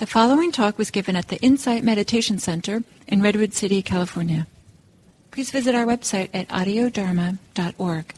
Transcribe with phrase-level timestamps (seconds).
[0.00, 4.46] The following talk was given at the Insight Meditation Center in Redwood City, California.
[5.30, 8.14] Please visit our website at audiodharma.org.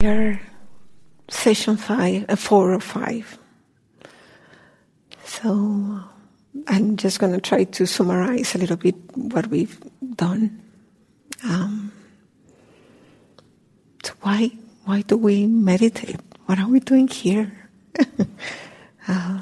[0.00, 0.40] Here,
[1.28, 3.38] session five, uh, four or five.
[5.22, 6.00] So,
[6.66, 9.78] I'm just going to try to summarize a little bit what we've
[10.16, 10.60] done.
[11.44, 11.92] Um,
[14.02, 14.50] so why
[14.86, 16.18] why do we meditate?
[16.46, 17.52] What are we doing here?
[19.08, 19.40] Uh,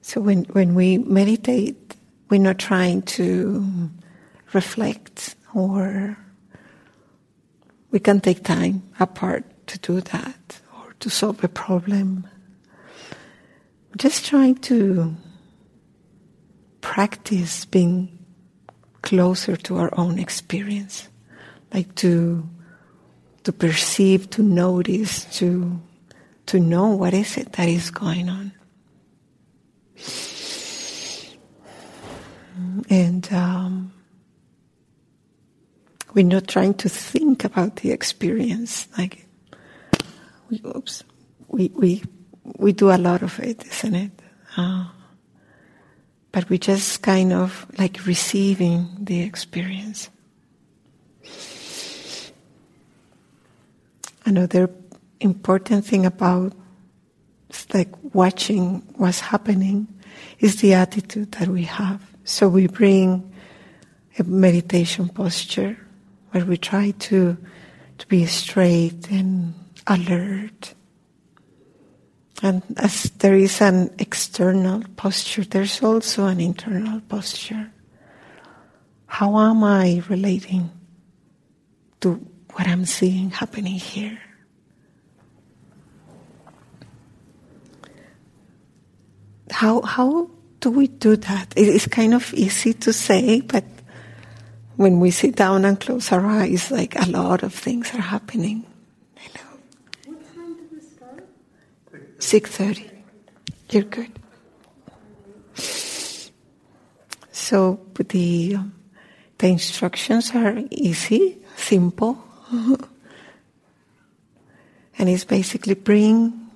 [0.00, 1.96] so when when we meditate,
[2.30, 3.90] we're not trying to
[4.52, 6.16] reflect or
[7.90, 12.26] we can take time apart to do that or to solve a problem.
[13.96, 15.14] Just trying to
[16.80, 18.18] practice being
[19.02, 21.08] closer to our own experience,
[21.72, 22.48] like to
[23.44, 25.80] to perceive, to notice, to
[26.48, 28.52] to know what is it that is going on.
[32.90, 33.92] And um,
[36.14, 38.88] we're not trying to think about the experience.
[38.96, 39.26] Like,
[40.48, 41.04] we, oops,
[41.48, 42.02] we, we,
[42.56, 44.12] we do a lot of it, isn't it?
[44.56, 44.86] Uh,
[46.32, 50.08] but we just kind of like receiving the experience.
[54.24, 54.70] Another
[55.20, 56.52] important thing about
[57.72, 59.88] like watching what's happening
[60.38, 62.02] is the attitude that we have.
[62.24, 63.32] So we bring
[64.18, 65.78] a meditation posture
[66.30, 67.36] where we try to
[67.98, 69.54] to be straight and
[69.86, 70.74] alert.
[72.42, 77.72] And as there is an external posture, there's also an internal posture.
[79.06, 80.70] How am I relating
[82.00, 82.14] to
[82.52, 84.20] what I'm seeing happening here?
[89.50, 91.52] How how do we do that?
[91.56, 93.64] It's kind of easy to say, but
[94.76, 98.64] when we sit down and close our eyes, like a lot of things are happening.
[99.22, 100.12] You know.
[100.12, 101.28] What time did we start?
[102.18, 102.90] Six thirty.
[103.70, 104.12] You're good.
[107.32, 108.74] So the um,
[109.38, 112.18] the instructions are easy, simple,
[114.98, 116.47] and it's basically bring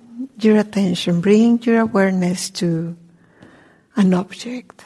[0.43, 2.95] your attention, bring your awareness to
[3.95, 4.85] an object.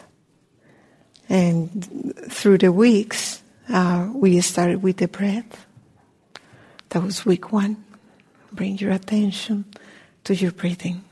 [1.30, 5.66] And through the weeks, uh, we started with the breath.
[6.90, 7.84] That was week one.
[8.52, 9.66] Bring your attention
[10.24, 11.04] to your breathing.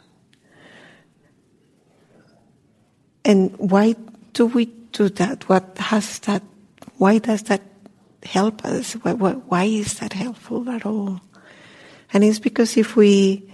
[3.25, 3.95] And why
[4.33, 5.49] do we do that?
[5.49, 6.43] What has that?
[6.97, 7.61] Why does that
[8.23, 8.93] help us?
[8.93, 11.19] Why, why is that helpful at all?
[12.13, 13.51] And it's because if we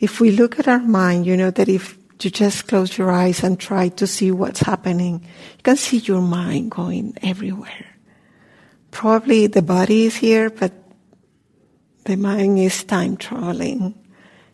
[0.00, 3.44] if we look at our mind, you know that if you just close your eyes
[3.44, 7.86] and try to see what's happening, you can see your mind going everywhere.
[8.90, 10.72] Probably the body is here, but
[12.04, 13.94] the mind is time traveling.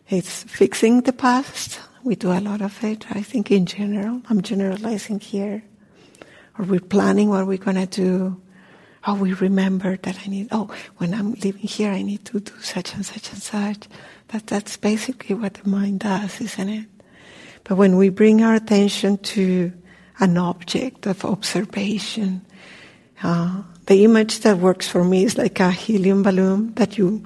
[0.09, 1.79] It's fixing the past.
[2.03, 4.21] We do a lot of it, I think, in general.
[4.29, 5.63] I'm generalizing here.
[6.59, 8.41] Or we're planning what we're going to do.
[9.05, 12.51] Oh, we remember that I need, oh, when I'm living here, I need to do
[12.61, 13.87] such and such and such.
[14.29, 16.85] That, that's basically what the mind does, isn't it?
[17.63, 19.71] But when we bring our attention to
[20.19, 22.45] an object of observation,
[23.23, 27.25] uh, the image that works for me is like a helium balloon that you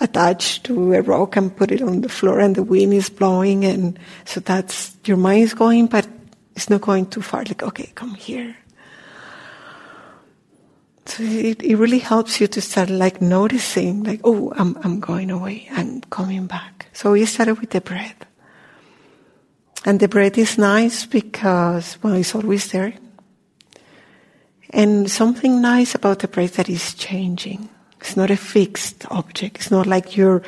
[0.00, 3.64] attach to a rock and put it on the floor and the wind is blowing
[3.64, 6.08] and so that's your mind is going but
[6.56, 8.56] it's not going too far like okay come here
[11.06, 15.30] so it, it really helps you to start like noticing, like, oh, I'm, I'm going
[15.30, 16.86] away, I'm coming back.
[16.92, 18.24] So we started with the breath.
[19.84, 22.94] And the breath is nice because, well, it's always there.
[24.70, 27.68] And something nice about the breath that is changing.
[28.00, 29.56] It's not a fixed object.
[29.56, 30.42] It's not like you're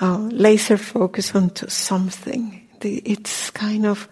[0.00, 2.68] uh, laser focused onto something.
[2.80, 4.08] It's kind of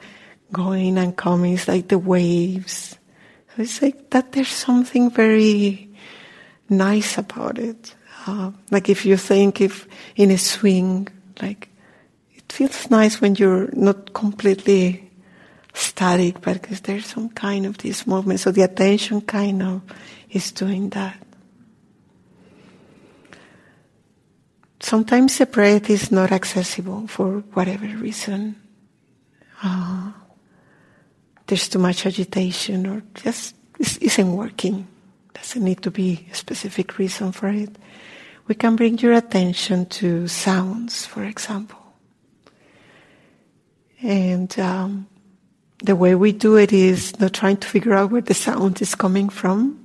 [0.52, 1.54] going and coming.
[1.54, 2.96] It's like the waves
[3.56, 5.90] it's like that there's something very
[6.68, 7.94] nice about it.
[8.26, 9.86] Uh, like if you think if
[10.16, 11.08] in a swing,
[11.42, 11.68] like
[12.34, 15.10] it feels nice when you're not completely
[15.74, 18.40] static, but because there's some kind of this movement.
[18.40, 19.82] So the attention kind of
[20.30, 21.18] is doing that.
[24.80, 28.56] Sometimes the breath is not accessible for whatever reason.
[29.62, 30.12] Uh,
[31.46, 34.87] there's too much agitation or just isn't working.
[35.35, 37.70] Doesn't need to be a specific reason for it.
[38.46, 41.81] We can bring your attention to sounds, for example.
[44.02, 45.06] And um,
[45.82, 48.94] the way we do it is not trying to figure out where the sound is
[48.94, 49.81] coming from.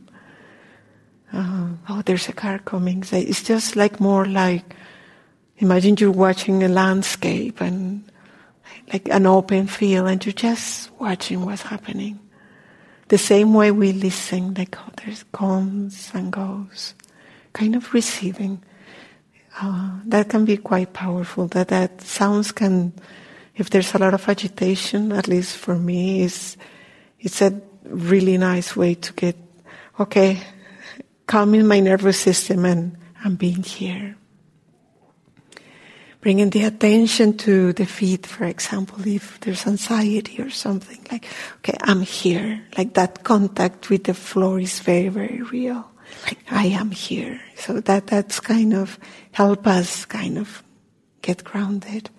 [1.31, 3.03] Uh, oh, there's a car coming.
[3.11, 4.75] It's just like more like
[5.57, 8.09] imagine you're watching a landscape and
[8.91, 12.19] like an open field and you're just watching what's happening.
[13.07, 16.93] The same way we listen, like oh, there's comes and goes,
[17.53, 18.61] kind of receiving.
[19.59, 21.47] Uh, that can be quite powerful.
[21.47, 22.93] That that sounds can,
[23.55, 26.55] if there's a lot of agitation, at least for me, is
[27.19, 29.35] it's a really nice way to get
[29.99, 30.41] okay,
[31.25, 34.15] calming my nervous system and and being here.
[36.21, 41.25] Bringing the attention to the feet, for example, if there's anxiety or something like,
[41.59, 42.61] okay, I'm here.
[42.77, 45.89] Like that contact with the floor is very, very real
[46.25, 47.41] like I am here.
[47.55, 48.99] So that that's kind of
[49.31, 50.63] help us kind of
[51.21, 52.09] get grounded.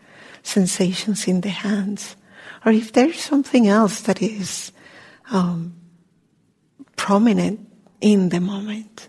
[0.42, 2.16] Sensations in the hands,
[2.64, 4.72] or if there's something else that is
[5.30, 5.74] um,
[6.96, 7.68] prominent
[8.00, 9.08] in the moment.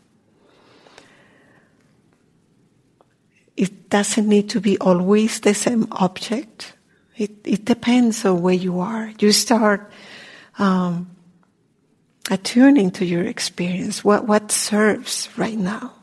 [3.61, 6.73] It doesn't need to be always the same object.
[7.15, 9.13] It, it depends on where you are.
[9.19, 9.91] You start
[10.57, 11.11] um,
[12.31, 14.03] attuning to your experience.
[14.03, 15.93] What, what serves right now?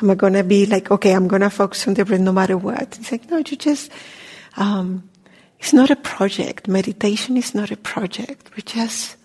[0.00, 2.30] Am I going to be like, okay, I'm going to focus on the breath no
[2.30, 2.96] matter what?
[3.00, 3.90] It's like, no, you just,
[4.56, 5.10] um,
[5.58, 6.68] it's not a project.
[6.68, 8.54] Meditation is not a project.
[8.54, 9.16] We just,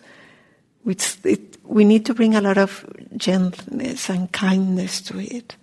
[0.88, 5.58] it, we need to bring a lot of gentleness and kindness to it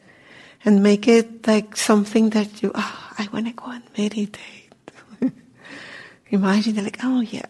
[0.64, 4.72] and make it like something that you, oh, I want to go and meditate.
[6.30, 7.46] Imagine like, oh yeah,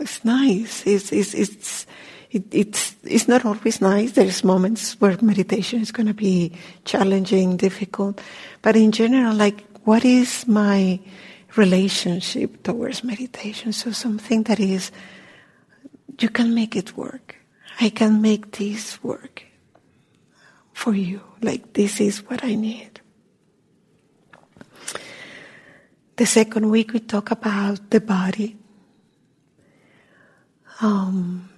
[0.00, 0.86] it's nice.
[0.86, 1.86] It's, it's, it's,
[2.30, 4.12] it, it's, it's not always nice.
[4.12, 6.52] There's moments where meditation is going to be
[6.84, 8.20] challenging, difficult.
[8.62, 11.00] But in general, like, what is my
[11.56, 13.72] relationship towards meditation?
[13.72, 14.90] So something that is,
[16.18, 17.36] you can make it work.
[17.80, 19.44] I can make this work
[20.72, 21.22] for you.
[21.40, 23.00] Like, this is what I need.
[26.16, 28.56] The second week we talk about the body.
[30.80, 31.48] Um,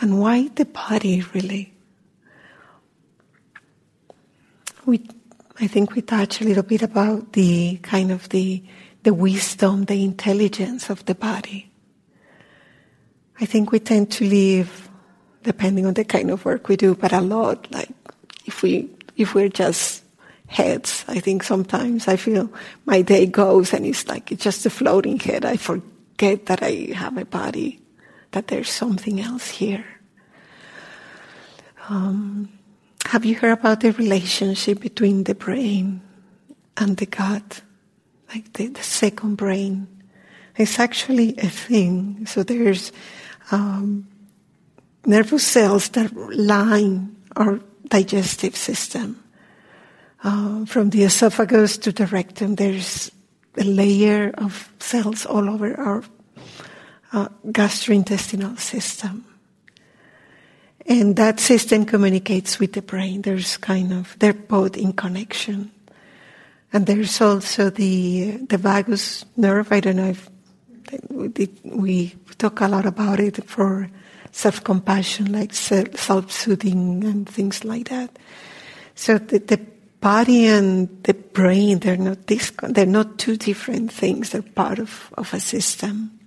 [0.00, 1.72] and why the body really?
[4.84, 5.06] We,
[5.58, 8.62] I think we touched a little bit about the kind of the,
[9.04, 11.70] the wisdom, the intelligence of the body.
[13.40, 14.90] I think we tend to live,
[15.42, 17.90] depending on the kind of work we do, but a lot like
[18.44, 20.04] if we if we're just
[20.46, 21.04] heads.
[21.06, 22.50] I think sometimes I feel
[22.86, 25.44] my day goes and it's like it's just a floating head.
[25.44, 27.80] I forget that I have a body
[28.30, 29.84] that there's something else here.
[31.88, 32.48] Um,
[33.06, 36.00] have you heard about the relationship between the brain
[36.76, 37.62] and the gut?
[38.28, 39.86] Like the, the second brain.
[40.56, 42.26] It's actually a thing.
[42.26, 42.92] So there's
[43.50, 44.06] um,
[45.06, 49.22] nervous cells that line our digestive system.
[50.22, 53.10] Uh, from the esophagus to the rectum, there's
[53.56, 56.02] a layer of cells all over our
[57.12, 59.24] uh, gastrointestinal system.
[60.86, 63.22] And that system communicates with the brain.
[63.22, 65.70] There's kind of, they're both in connection.
[66.72, 69.70] And there's also the, the vagus nerve.
[69.70, 70.30] I don't know if
[71.64, 73.90] we talk a lot about it for
[74.32, 78.18] self-compassion, like self-soothing and things like that.
[78.94, 79.60] So the, the
[80.00, 84.30] body and the brain, they're not, they're not two different things.
[84.30, 86.18] They're part of, of a system.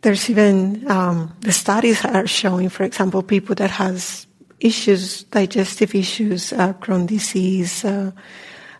[0.00, 4.26] There's even um, the studies are showing, for example, people that has
[4.60, 8.10] issues, digestive issues, uh, Crohn disease, uh,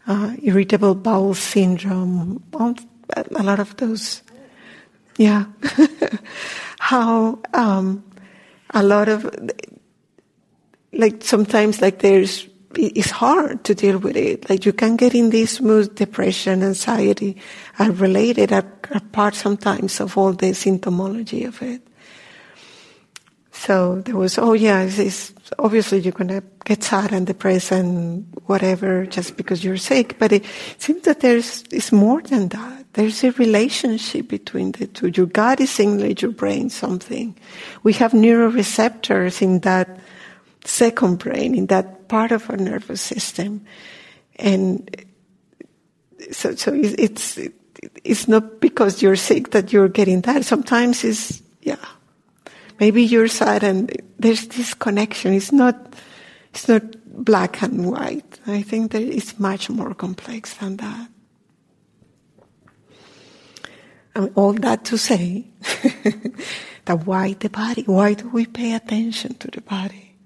[0.07, 4.23] uh, irritable bowel syndrome, a lot of those.
[5.17, 5.47] Yeah,
[6.79, 8.05] how um,
[8.71, 9.31] a lot of
[10.93, 14.49] like sometimes like there's it's hard to deal with it.
[14.51, 17.37] Like you can get in this mood, depression, anxiety
[17.79, 21.83] are related, are, are part sometimes of all the symptomology of it.
[23.53, 28.27] So there was, oh yeah, it's, it's, obviously you're to get sad and depressed and
[28.47, 30.19] whatever just because you're sick.
[30.19, 30.45] But it
[30.79, 32.84] seems that there's, it's more than that.
[32.95, 35.09] There's a relationship between the two.
[35.09, 37.37] Your gut is signaling your brain something.
[37.83, 39.99] We have neuroreceptors in that
[40.65, 43.67] second brain, in that part of our nervous system.
[44.37, 45.05] And
[46.31, 47.39] so, so it's,
[48.05, 50.45] it's not because you're sick that you're getting that.
[50.45, 51.85] Sometimes it's, yeah,
[52.79, 55.35] maybe you're sad and there's this connection.
[55.35, 55.95] It's not,
[56.51, 58.39] it's not black and white.
[58.47, 61.09] I think that it's much more complex than that.
[64.17, 65.47] Mean, all that to say
[66.85, 67.83] that why the body?
[67.87, 70.17] Why do we pay attention to the body?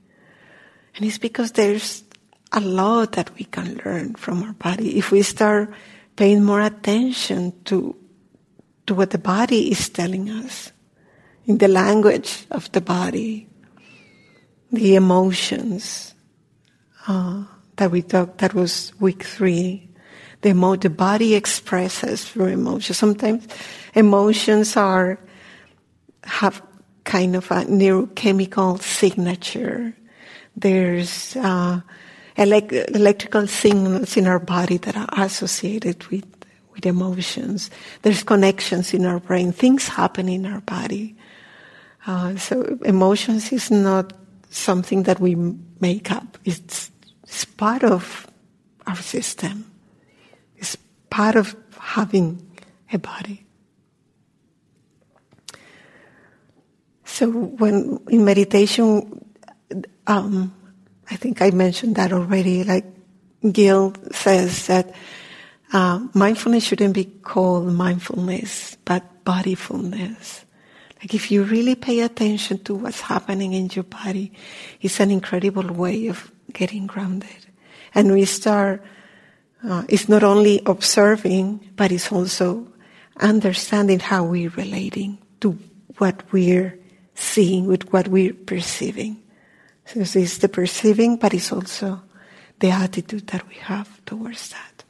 [0.97, 2.05] And it's because there's
[2.53, 5.71] a lot that we can learn from our body if we start
[6.17, 7.95] paying more attention to
[8.87, 10.73] to what the body is telling us
[11.45, 13.49] in the language of the body,
[14.73, 16.15] the emotions
[17.07, 17.45] uh,
[17.77, 18.39] that we talked.
[18.39, 19.88] That was week three.
[20.43, 22.97] The, emo- the body expresses through emotions.
[22.97, 23.47] Sometimes
[23.95, 25.19] emotions are
[26.25, 26.63] have
[27.05, 29.95] kind of a neurochemical signature.
[30.57, 31.81] There's uh,
[32.37, 36.25] elect- electrical signals in our body that are associated with
[36.79, 37.71] with emotions.
[38.03, 39.51] There's connections in our brain.
[39.51, 41.17] Things happen in our body.
[42.07, 44.13] Uh, so emotions is not
[44.51, 45.35] something that we
[45.81, 46.39] make up.
[46.45, 46.93] It's,
[47.25, 48.29] it's part of
[48.87, 49.68] our system.
[51.11, 52.51] Part of having
[52.93, 53.47] a body.
[57.05, 59.25] So when in meditation,
[60.07, 60.55] um,
[61.11, 62.65] I think I mentioned that already.
[62.65, 62.85] Like
[63.51, 64.95] Gil says that
[65.73, 70.45] uh, mindfulness shouldn't be called mindfulness, but bodyfulness.
[71.01, 74.33] Like if you really pay attention to what's happening in your body,
[74.81, 77.47] it's an incredible way of getting grounded.
[77.95, 78.83] And we start,
[79.65, 82.73] uh, it's not only observing, but it's also
[83.19, 85.59] understanding how we're relating to
[85.99, 86.79] what we're
[87.15, 89.23] seeing with what we're perceiving.
[89.85, 92.03] So it's the perceiving, but it's also
[92.61, 94.85] the attitude that we have towards that.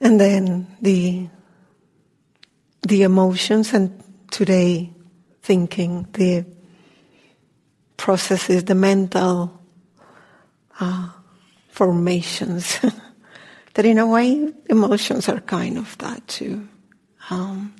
[0.00, 1.28] And then the
[2.82, 4.02] the emotions and
[4.32, 4.92] today
[5.42, 6.44] thinking, the
[7.96, 9.61] processes, the mental
[10.80, 11.08] uh,
[11.68, 12.78] formations.
[13.74, 16.68] that in a way, emotions are kind of that too.
[17.30, 17.74] Um,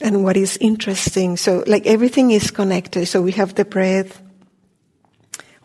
[0.00, 3.06] and what is interesting, so like everything is connected.
[3.06, 4.20] So we have the breath,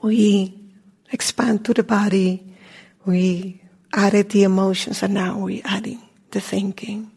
[0.01, 0.53] we
[1.11, 2.55] expand to the body,
[3.05, 3.61] we
[3.93, 7.11] added the emotions and now we're adding the thinking.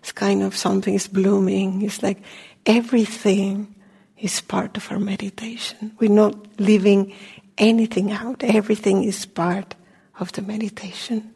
[0.00, 1.82] It's kind of something is blooming.
[1.82, 2.18] It's like
[2.64, 3.75] everything
[4.18, 5.92] is part of our meditation.
[5.98, 7.14] We're not leaving
[7.58, 8.42] anything out.
[8.42, 9.74] Everything is part
[10.18, 11.34] of the meditation.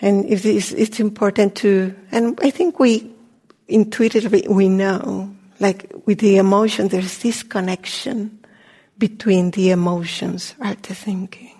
[0.00, 3.10] And it is, it's important to, and I think we
[3.68, 8.38] intuitively, we know, like with the emotion, there's this connection
[8.98, 11.54] between the emotions and the thinking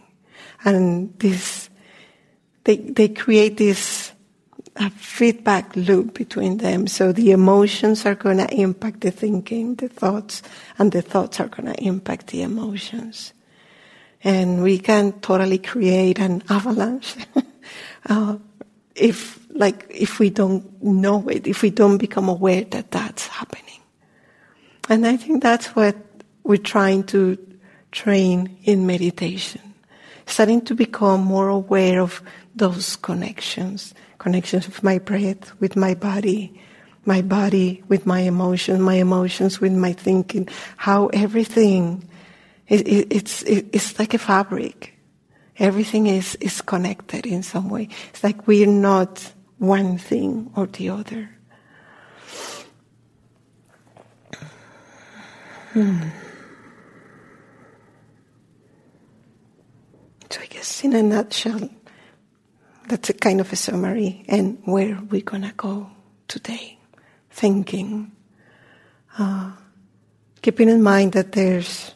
[0.64, 1.68] and this
[2.64, 4.12] they they create this
[4.76, 6.86] uh, feedback loop between them.
[6.86, 10.42] So the emotions are going to impact the thinking, the thoughts,
[10.78, 13.32] and the thoughts are going to impact the emotions.
[14.22, 17.16] And we can totally create an avalanche
[18.06, 18.38] uh,
[18.94, 23.80] if, like, if we don't know it, if we don't become aware that that's happening.
[24.88, 25.96] And I think that's what
[26.42, 27.38] we're trying to
[27.90, 29.60] train in meditation
[30.26, 32.22] starting to become more aware of
[32.54, 36.58] those connections, connections with my breath, with my body,
[37.04, 42.08] my body with my emotions, my emotions with my thinking, how everything,
[42.66, 44.94] it, it, it's, it, it's like a fabric.
[45.58, 47.90] Everything is, is connected in some way.
[48.08, 51.28] It's like we're not one thing or the other.
[55.74, 56.08] Hmm.
[60.30, 61.68] So I guess in a nutshell,
[62.88, 65.90] that's a kind of a summary and where we're gonna go
[66.28, 66.78] today.
[67.30, 68.12] Thinking,
[69.18, 69.52] uh,
[70.42, 71.94] keeping in mind that there's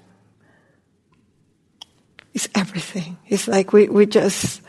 [2.35, 3.19] it's everything.
[3.27, 4.63] It's like we we just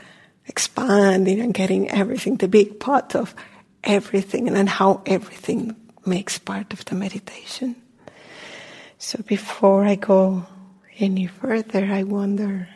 [0.46, 3.36] expanding and getting everything, the big pot of
[3.84, 7.76] everything, and how everything makes part of the meditation.
[8.98, 10.46] So before I go
[10.98, 12.68] any further, I wonder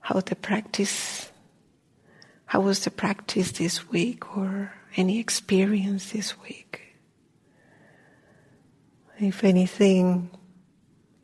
[0.00, 1.31] how the practice,
[2.52, 6.82] how was the practice this week or any experience this week.
[9.18, 10.28] If anything,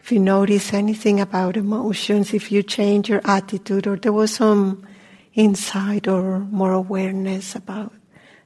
[0.01, 4.87] if you notice anything about emotions, if you change your attitude or there was some
[5.35, 7.93] insight or more awareness about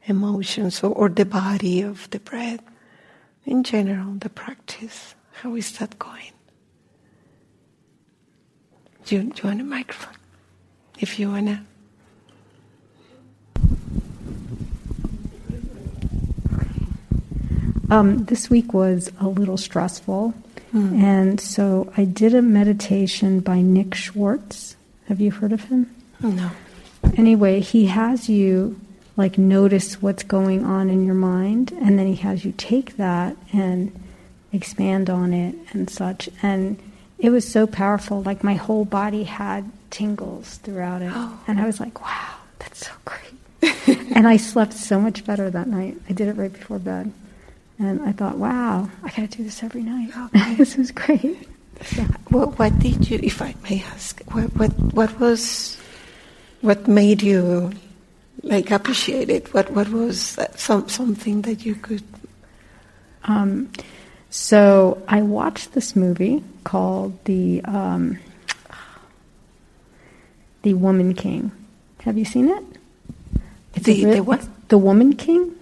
[0.06, 2.64] emotions or, or the body of the breath,
[3.44, 6.32] in general, the practice, how is that going?
[9.04, 10.16] Do you, do you want a microphone?
[10.98, 11.60] if you want to.
[17.92, 20.32] Um, this week was a little stressful,
[20.72, 21.02] mm.
[21.02, 24.76] and so I did a meditation by Nick Schwartz.
[25.08, 25.94] Have you heard of him?
[26.22, 26.50] No.
[27.18, 28.80] Anyway, he has you
[29.18, 33.36] like notice what's going on in your mind, and then he has you take that
[33.52, 33.92] and
[34.54, 36.30] expand on it and such.
[36.42, 36.78] And
[37.18, 38.22] it was so powerful.
[38.22, 41.38] Like my whole body had tingles throughout it, Oh.
[41.46, 45.68] and I was like, "Wow, that's so great." and I slept so much better that
[45.68, 45.98] night.
[46.08, 47.12] I did it right before bed.
[47.82, 50.10] And I thought, wow, I got to do this every night.
[50.34, 50.54] Okay.
[50.54, 51.48] this was great.
[51.84, 55.76] So, What, what did you, if I may ask, what, what, what was,
[56.60, 57.72] what made you
[58.44, 59.52] like appreciate it?
[59.52, 62.04] What, what was that some, something that you could,
[63.24, 63.68] um,
[64.30, 68.18] so I watched this movie called the um,
[70.62, 71.52] the Woman King.
[72.02, 72.64] Have you seen it?
[73.74, 74.46] It's The- the what?
[74.68, 75.54] The Woman King.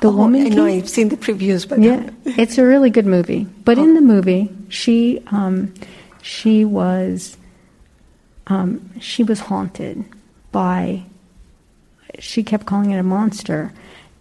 [0.00, 3.06] The oh, Woman I know I've seen the previews, but Yeah, it's a really good
[3.06, 3.46] movie.
[3.64, 3.84] But Oh.
[3.84, 5.72] in the movie, she um,
[6.22, 7.36] she was
[8.48, 10.04] um, she was haunted
[10.52, 11.02] by.
[12.18, 13.72] She kept calling it a monster,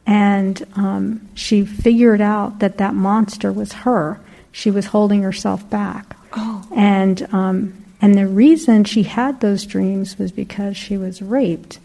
[0.05, 4.19] and um, she figured out that that monster was her.
[4.51, 6.67] She was holding herself back, Oh.
[6.75, 11.79] and um, and the reason she had those dreams was because she was raped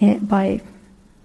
[0.00, 0.60] it, by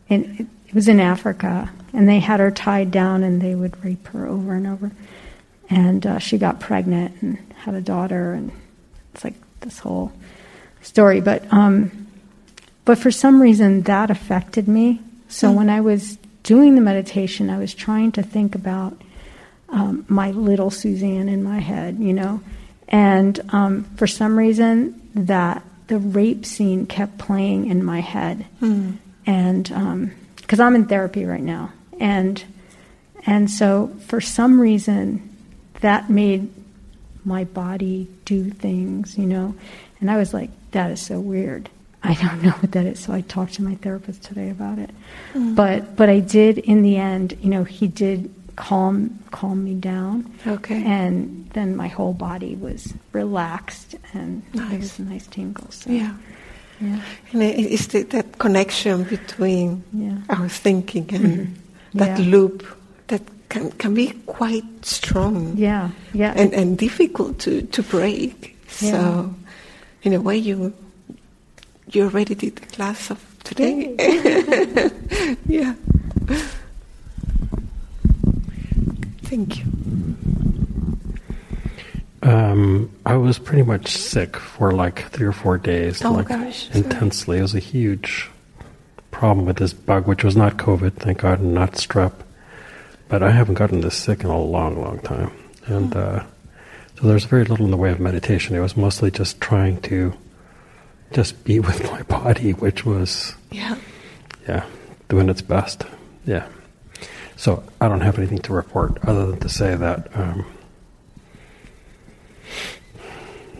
[0.09, 4.07] and it, was in Africa, and they had her tied down, and they would rape
[4.07, 4.91] her over and over.
[5.69, 8.51] And uh, she got pregnant and had a daughter, and
[9.13, 10.11] it's like this whole
[10.81, 11.21] story.
[11.21, 12.07] But um,
[12.85, 15.01] but for some reason that affected me.
[15.27, 18.99] So when I was doing the meditation, I was trying to think about
[19.69, 22.41] um, my little Suzanne in my head, you know,
[22.87, 28.93] and um, for some reason that the rape scene kept playing in my head Hmm.
[29.27, 29.71] and
[30.49, 32.43] because I'm in therapy right now, and
[33.27, 35.29] and so for some reason
[35.81, 36.49] that made
[37.23, 39.53] my body do things, you know,
[40.01, 41.69] and I was like, that is so weird.
[42.01, 44.89] I don't know what that is, so I talked to my therapist today about it.
[45.35, 45.53] Mm.
[45.55, 50.33] But but I did in the end, you know, he did calm calm me down,
[50.47, 50.83] Okay.
[50.83, 54.79] and then my whole body was relaxed, and it Nice.
[54.79, 55.69] was a nice tingle.
[55.69, 56.15] So, yeah.
[56.81, 57.01] Yeah,
[57.33, 60.17] And it- it's the, that connection between yeah.
[60.29, 61.47] our thinking and Mhm.
[61.95, 62.25] that Yeah.
[62.31, 62.63] loop
[63.07, 66.33] that can, can be quite strong Yeah, yeah.
[66.35, 68.55] and, and difficult to, to break.
[68.69, 69.33] So,
[70.03, 70.73] in a way, you
[71.91, 73.95] you already did the class of today.
[75.47, 75.73] yeah.
[79.23, 79.65] Thank you.
[82.21, 86.67] Um, I was pretty much sick for like three or four days, Oh, like gosh,
[86.67, 86.83] sorry.
[86.83, 87.37] intensely.
[87.37, 88.29] It was a huge
[89.11, 92.13] problem with this bug, which was not COVID, thank God, and not strep.
[93.07, 95.31] But I haven't gotten this sick in a long, long time,
[95.65, 95.99] and Hmm.
[95.99, 96.23] uh,
[96.99, 98.55] so there's very little in the way of meditation.
[98.55, 100.13] It was mostly just trying to
[101.13, 103.75] just be with my body, which was Yeah.
[104.47, 104.65] yeah,
[105.07, 105.85] doing its best.
[106.25, 106.45] Yeah.
[107.37, 110.45] So I don't have anything to report other than to say that um,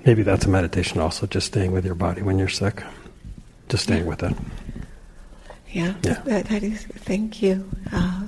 [0.09, 2.81] maybe that's a meditation also, just staying with your body when you're sick,
[3.69, 4.33] just staying with it.
[5.69, 6.21] Yeah, Yeah.
[6.25, 6.83] That, that is.
[7.05, 7.69] Thank you.
[7.93, 8.23] Uh,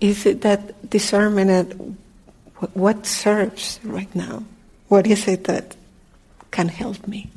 [0.00, 1.76] is it that discernment at
[2.56, 4.42] what, what serves right now?
[4.88, 5.76] What is it that
[6.50, 7.28] can help me?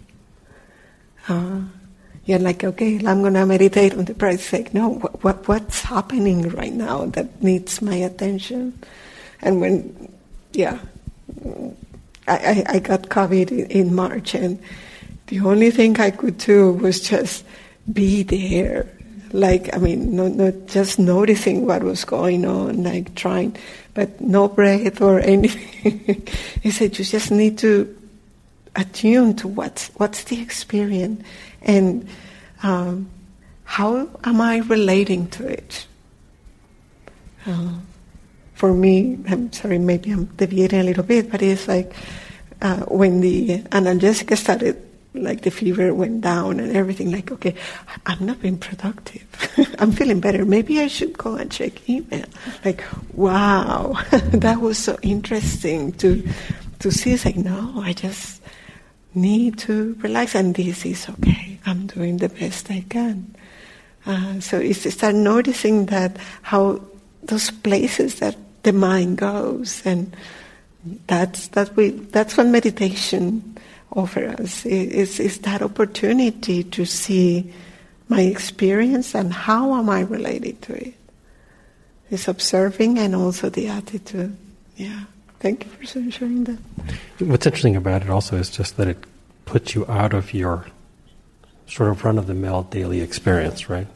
[1.27, 1.63] Uh,
[2.23, 4.73] you're like, okay, I'm going to meditate on the bright sake.
[4.73, 8.79] No, what, what, what's happening right now that needs my attention?
[9.41, 10.13] And when,
[10.53, 10.79] yeah,
[12.27, 14.59] I, I, I got COVID in, in March, and
[15.27, 17.45] the only thing I could do was just
[17.91, 18.87] be there.
[19.31, 23.57] Like, I mean, not, not just noticing what was going on, like trying,
[23.93, 26.27] but no breath or anything.
[26.61, 27.97] he said, you just need to
[28.75, 31.23] attune to what's, what's the experience
[31.61, 32.07] and
[32.63, 33.09] um,
[33.63, 35.87] how am I relating to it?
[37.45, 37.73] Uh,
[38.55, 41.93] for me, I'm sorry, maybe I'm deviating a little bit, but it's like
[42.61, 44.81] uh, when the analgesic started,
[45.13, 47.53] like the fever went down and everything, like, okay,
[48.05, 49.23] I'm not being productive.
[49.79, 50.45] I'm feeling better.
[50.45, 52.25] Maybe I should go and check email.
[52.63, 56.27] Like, wow, that was so interesting to
[56.79, 57.11] to see.
[57.11, 58.41] It's like, no, I just
[59.13, 61.59] need to relax, and this is okay.
[61.65, 63.35] I'm doing the best I can.
[64.05, 66.79] Uh, so it's to start noticing that how
[67.23, 70.15] those places that the mind goes, and
[71.07, 73.57] that's that we that's what meditation
[73.93, 77.53] offers us is is that opportunity to see
[78.09, 80.93] my experience and how am I related to it.
[82.11, 84.35] It's observing and also the attitude.
[84.75, 85.05] Yeah.
[85.39, 86.59] Thank you for sharing that.
[87.19, 88.97] What's interesting about it also is just that it
[89.45, 90.65] puts you out of your
[91.67, 93.87] sort of run of the mill daily experience, right?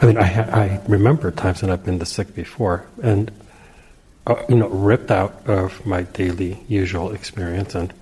[0.00, 3.30] I mean, I, I remember times when I've been this sick before and,
[4.26, 7.92] uh, you know, ripped out of my daily usual experience and,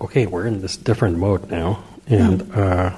[0.00, 1.82] okay, we're in this different mode now.
[2.06, 2.56] And mm.
[2.56, 2.96] uh,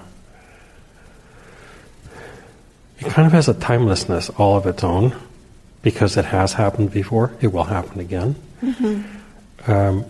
[2.98, 5.14] it kind of has a timelessness all of its own
[5.82, 8.34] because it has happened before, it will happen again.
[8.60, 9.70] Mm-hmm.
[9.70, 10.04] Um,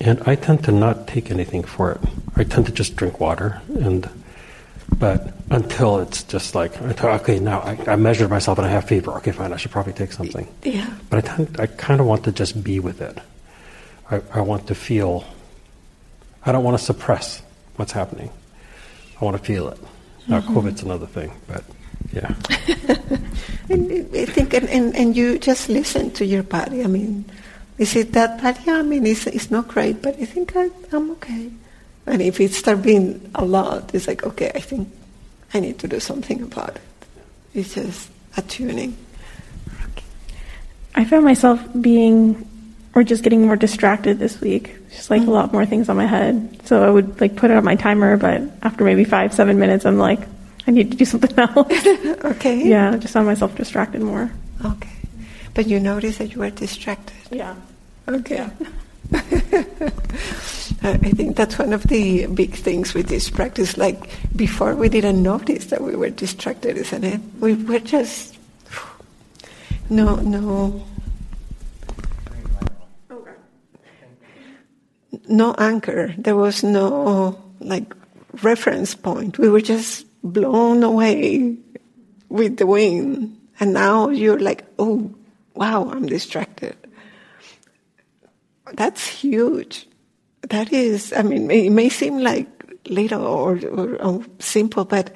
[0.00, 2.00] and I tend to not take anything for it.
[2.36, 4.08] I tend to just drink water, and
[4.98, 9.12] but until it's just like okay, now I, I measured myself and I have fever.
[9.18, 10.48] Okay, fine, I should probably take something.
[10.62, 10.90] Yeah.
[11.08, 13.18] But I I kind of want to just be with it.
[14.10, 15.24] I, I want to feel.
[16.44, 17.42] I don't want to suppress
[17.76, 18.30] what's happening.
[19.20, 19.78] I want to feel it.
[20.28, 20.56] Now, mm-hmm.
[20.56, 21.64] COVID's another thing, but
[22.12, 22.34] yeah.
[23.68, 26.82] and I think, and, and, and you just listen to your body.
[26.82, 27.24] I mean,
[27.78, 28.58] is it that bad?
[28.66, 31.50] Yeah, I mean, it's, it's not great, but I think I, I'm okay.
[32.06, 34.88] And if it starts being a lot, it's like, okay, I think
[35.54, 36.82] I need to do something about it.
[37.54, 38.96] It's just attuning.
[39.68, 40.04] Okay.
[40.94, 42.46] I found myself being,
[42.94, 44.76] or just getting more distracted this week.
[44.90, 45.30] Just like mm-hmm.
[45.30, 46.66] a lot more things on my head.
[46.66, 49.84] So I would like put it on my timer, but after maybe five, seven minutes,
[49.86, 50.20] I'm like,
[50.66, 51.72] I need to do something else.
[52.24, 52.66] okay.
[52.66, 54.32] Yeah, I just found myself distracted more.
[54.64, 54.90] Okay.
[55.54, 57.16] But you notice that you were distracted.
[57.30, 57.56] Yeah.
[58.08, 58.48] Okay.
[60.82, 63.76] I think that's one of the big things with this practice.
[63.76, 63.98] Like
[64.36, 67.20] before, we didn't notice that we were distracted, isn't it?
[67.40, 68.38] We were just
[69.90, 70.86] no, no,
[75.28, 76.14] no anchor.
[76.16, 77.92] There was no like
[78.42, 79.38] reference point.
[79.38, 81.56] We were just blown away
[82.28, 85.12] with the wind, and now you're like, oh,
[85.54, 86.76] wow, I'm distracted
[88.74, 89.86] that's huge.
[90.48, 92.48] That is, I mean, it may seem like
[92.88, 95.14] little or, or, or simple, but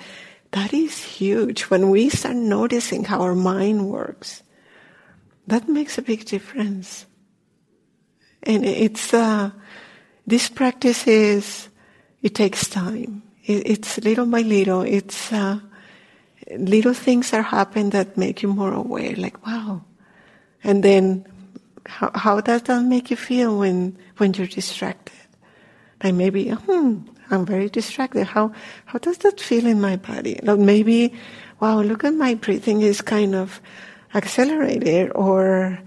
[0.52, 1.62] that is huge.
[1.62, 4.42] When we start noticing how our mind works,
[5.46, 7.06] that makes a big difference.
[8.42, 9.50] And it's, uh,
[10.26, 11.68] this practice is,
[12.22, 13.22] it takes time.
[13.44, 14.82] It, it's little by little.
[14.82, 15.60] It's, uh,
[16.50, 19.84] little things are happening that make you more aware, like, wow.
[20.62, 21.26] And then
[21.86, 25.14] how, how does that make you feel when, when you're distracted?
[26.02, 28.26] Like maybe, hmm, I'm very distracted.
[28.26, 28.52] How,
[28.86, 30.38] how does that feel in my body?
[30.42, 31.14] Like maybe,
[31.60, 33.60] wow, look at my breathing is kind of
[34.14, 35.78] accelerated or,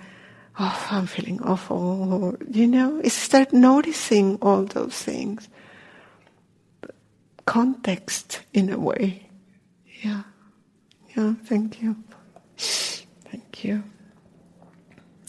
[0.59, 2.13] oh, I'm feeling awful.
[2.23, 5.49] Or, you know, it's start noticing all those things.
[7.45, 9.29] Context in a way.
[10.01, 10.23] Yeah.
[11.15, 11.95] Yeah, thank you.
[12.57, 13.83] Thank you.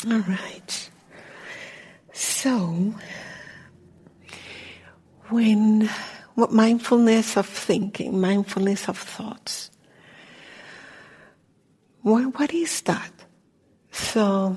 [0.06, 0.90] All right.
[2.12, 2.94] So,
[5.28, 5.90] when
[6.34, 9.70] what mindfulness of thinking, mindfulness of thoughts,
[12.02, 13.11] what, what is that?
[13.90, 14.56] So,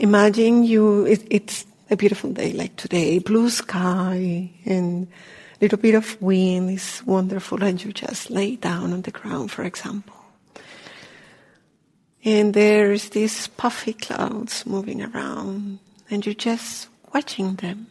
[0.00, 5.94] imagine you, it, it's a beautiful day like today, blue sky and a little bit
[5.94, 10.21] of wind is wonderful and you just lay down on the ground, for example.
[12.24, 17.88] And there's these puffy clouds moving around, and you're just watching them.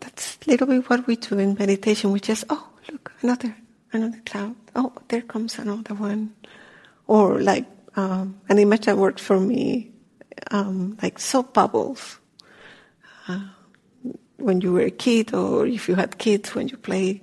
[0.00, 2.12] That's a little bit what we do in meditation.
[2.12, 3.56] We just, oh, look, another,
[3.92, 4.56] another cloud.
[4.76, 6.34] Oh, there comes another one.
[7.06, 9.92] Or like um, an image that worked for me,
[10.50, 12.18] um, like soap bubbles.
[13.26, 13.40] Uh,
[14.36, 17.22] when you were a kid, or if you had kids, when you play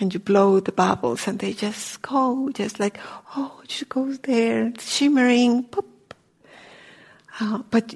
[0.00, 2.98] and you blow the bubbles and they just go, just like,
[3.36, 5.84] oh, it just goes there, shimmering, pop.
[7.38, 7.94] Uh, but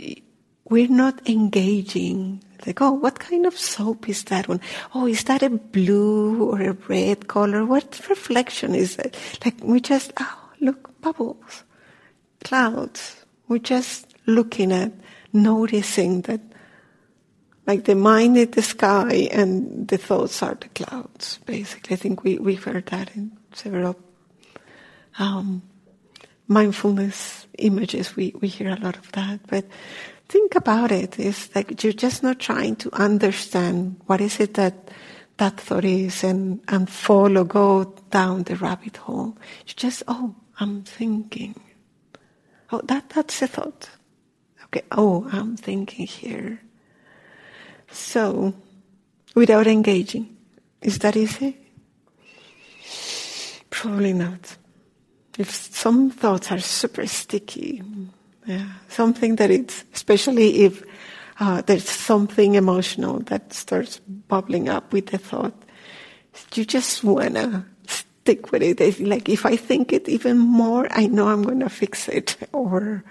[0.69, 2.43] we're not engaging.
[2.67, 4.61] Like, oh, what kind of soap is that one?
[4.95, 7.65] Oh, is that a blue or a red color?
[7.65, 9.17] What reflection is that?
[9.45, 11.65] Like, we just, oh, look, bubbles,
[12.45, 13.25] clouds.
[13.49, 14.93] We're just looking at,
[15.33, 16.41] noticing that
[17.67, 21.95] like the mind is the sky and the thoughts are the clouds, basically.
[21.95, 23.97] I think we, we've heard that in several
[25.19, 25.63] um,
[26.47, 28.17] mindfulness images.
[28.17, 29.41] We, we hear a lot of that.
[29.47, 29.65] But
[30.29, 31.19] think about it.
[31.19, 34.91] It's like you're just not trying to understand what is it that
[35.39, 39.37] that thought is and, and follow, go down the rabbit hole.
[39.67, 41.61] You just, oh, I'm thinking.
[42.71, 43.91] Oh, that, that's a thought.
[44.67, 46.61] Okay, oh, I'm thinking here.
[47.95, 48.53] So,
[49.37, 50.37] without engaging,
[50.83, 51.57] is that easy?
[53.71, 54.57] Probably not.
[55.39, 57.83] If some thoughts are super sticky,
[58.47, 60.83] yeah, something that it's, especially if
[61.39, 65.55] uh, there's something emotional that starts bubbling up with the thought,
[66.55, 69.01] you just wanna stick with it.
[69.01, 72.37] Like if I think it even more, I know I'm gonna fix it.
[72.53, 73.05] Or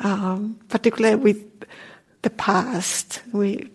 [0.00, 1.64] um, particularly with
[2.22, 3.70] the past, we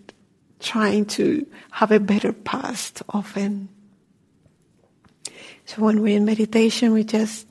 [0.63, 3.69] trying to have a better past often.
[5.65, 7.47] So when we're in meditation, we just,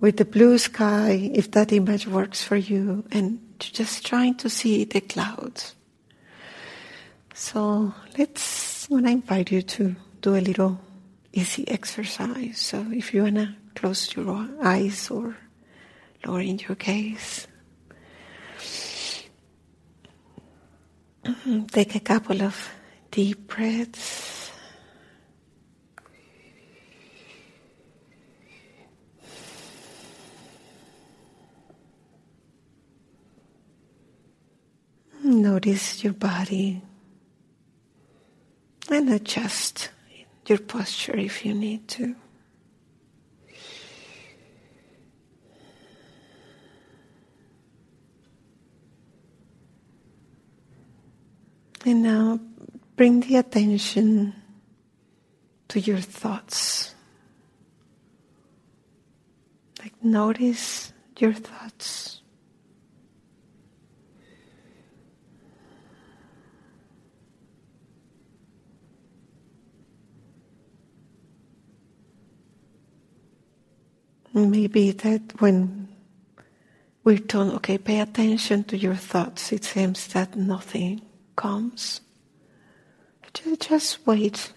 [0.00, 4.84] with the blue sky, if that image works for you, and just trying to see
[4.84, 5.74] the clouds.
[7.34, 10.80] So let's, when I invite you to do a little
[11.32, 12.58] easy exercise.
[12.58, 15.36] So if you wanna close your eyes or
[16.24, 17.46] lowering your gaze.
[21.24, 21.66] Mm-hmm.
[21.66, 22.70] Take a couple of
[23.10, 24.50] deep breaths.
[35.22, 36.82] Notice your body
[38.90, 39.90] and adjust
[40.46, 42.16] your posture if you need to.
[51.84, 52.38] And now
[52.94, 54.34] bring the attention
[55.68, 56.94] to your thoughts.
[59.80, 62.20] Like notice your thoughts.
[74.34, 75.88] Maybe that when
[77.04, 81.02] we're told, okay, pay attention to your thoughts, it seems that nothing
[81.42, 82.00] comes.
[83.58, 84.52] Just, wait,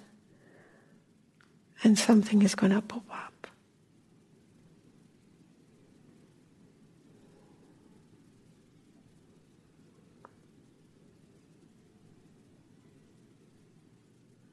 [1.84, 3.48] and something is going to pop up.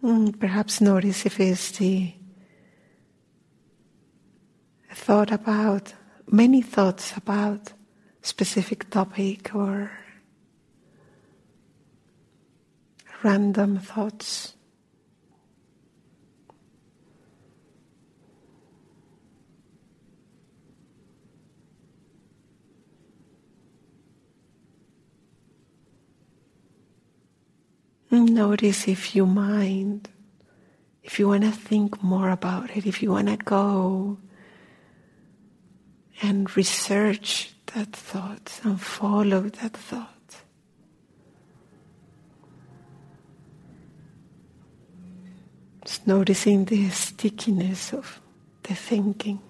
[0.03, 2.15] Mm, perhaps notice if it's the
[4.95, 5.93] thought about,
[6.27, 7.73] many thoughts about
[8.23, 9.91] specific topic or
[13.23, 14.55] random thoughts.
[28.11, 30.11] Notice if you mind,
[31.03, 34.19] if you want to think more about it, if you want to go
[36.21, 40.12] and research that thought and follow that thought.
[45.85, 48.21] Just noticing the stickiness of
[48.63, 49.41] the thinking.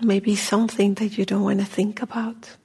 [0.00, 2.56] Maybe something that you don't want to think about.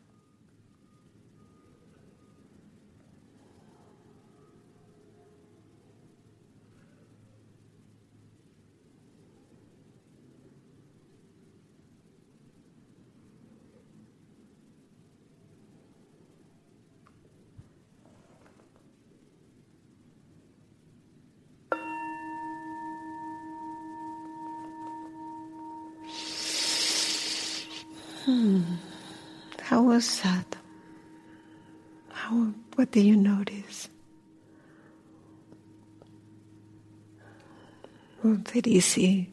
[28.25, 28.61] Hmm.
[29.81, 30.57] How was that?
[32.11, 33.89] How, what do you notice?
[38.21, 39.31] What did you see?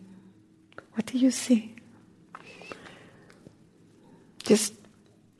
[0.94, 1.74] What do you see?
[4.42, 4.72] Just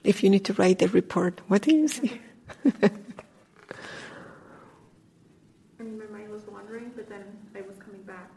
[0.04, 2.20] if you need to write a report, what do you see?
[2.82, 2.90] I
[5.80, 7.24] mean, my mind was wandering, but then
[7.56, 8.30] I was coming back.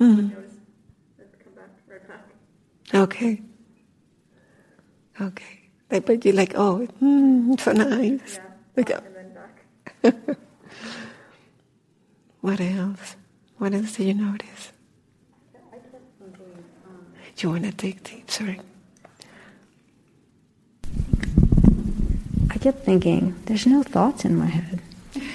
[0.00, 0.30] Mm.
[0.30, 0.56] I noticed
[1.20, 2.26] I'd come back right back.
[2.94, 3.42] Okay.
[5.20, 5.55] Okay.
[5.88, 8.34] But but you're like, oh, mm, so nice.
[8.34, 8.42] Yeah,
[8.76, 10.36] Like, back and then back.
[12.40, 13.16] what else?
[13.58, 14.72] What else do you notice?
[17.36, 18.30] Do you want to take deep?
[18.30, 18.60] Sorry.
[22.50, 24.80] I kept thinking, there's no thoughts in my head.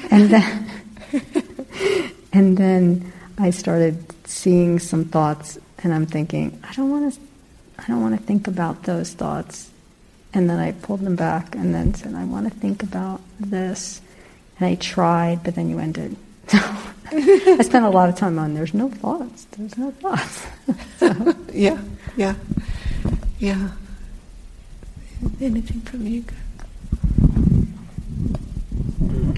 [0.09, 0.71] And then,
[2.33, 7.19] and then I started seeing some thoughts, and I'm thinking, I don't want to,
[7.79, 9.70] I don't want to think about those thoughts.
[10.33, 14.01] And then I pulled them back, and then said, I want to think about this.
[14.59, 16.15] And I tried, but then you ended.
[16.53, 18.53] I spent a lot of time on.
[18.53, 19.45] There's no thoughts.
[19.51, 20.47] There's no thoughts.
[20.97, 21.81] so, Yeah,
[22.15, 22.35] yeah,
[23.39, 23.71] yeah.
[25.41, 26.23] Anything from you?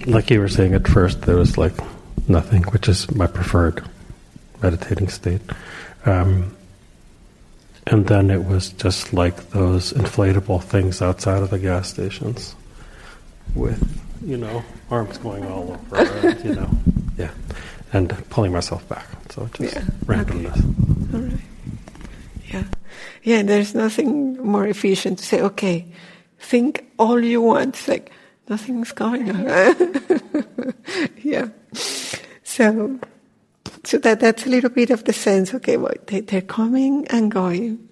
[0.06, 1.74] Like you were saying at first, there was like
[2.28, 3.84] nothing, which is my preferred
[4.62, 5.42] meditating state.
[6.06, 6.56] Um,
[7.88, 12.56] and then it was just like those inflatable things outside of the gas stations
[13.56, 13.82] with,
[14.26, 16.70] you know, arms going all over, and, you know,
[17.18, 17.32] yeah,
[17.92, 19.06] and pulling myself back.
[19.32, 21.14] So just Yeah, randomness.
[21.14, 21.40] All right.
[22.52, 22.64] Yeah.
[23.24, 25.86] Yeah, there's nothing more efficient to say, okay,
[26.40, 27.76] think all you want.
[27.76, 28.12] It's like,
[28.50, 29.46] nothing's going on.
[31.24, 31.48] yeah.
[32.44, 33.00] So,
[33.84, 37.32] so that, that's a little bit of the sense, okay, well, they, they're coming and
[37.32, 37.90] going.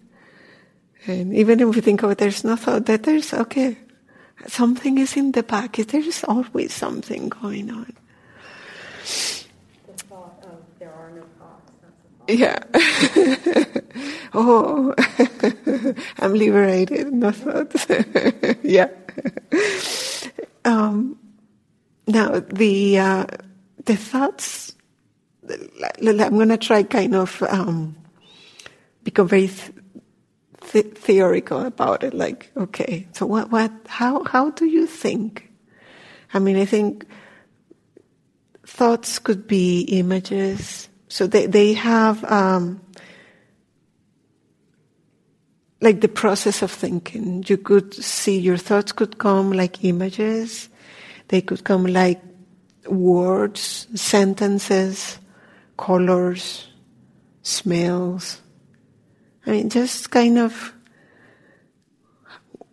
[1.08, 3.78] And even if we think, oh, there's no thought, that there's, okay,
[4.48, 5.78] something is in the back.
[5.78, 7.94] There's always something going on.
[9.04, 11.72] The thought of there are no thoughts.
[12.28, 12.60] Yeah.
[14.34, 14.94] oh,
[16.20, 17.12] I'm liberated.
[17.12, 17.88] No thoughts.
[18.64, 18.90] yeah.
[20.64, 21.18] Um,
[22.08, 23.26] now the uh,
[23.86, 24.76] the thoughts.
[25.50, 27.96] I'm going to try kind of um,
[29.04, 29.72] become very th-
[30.72, 32.14] th- theoretical about it.
[32.14, 33.52] Like, okay, so what?
[33.52, 33.72] What?
[33.88, 34.24] How?
[34.24, 35.52] How do you think?
[36.34, 37.06] I mean, I think
[38.66, 40.88] thoughts could be images.
[41.08, 42.80] So they, they have um,
[45.82, 47.44] like the process of thinking.
[47.48, 50.70] You could see your thoughts could come like images.
[51.28, 52.22] They could come like
[52.88, 55.18] words, sentences,
[55.78, 56.68] colors,
[57.44, 58.42] smells.
[59.46, 60.74] I mean, just kind of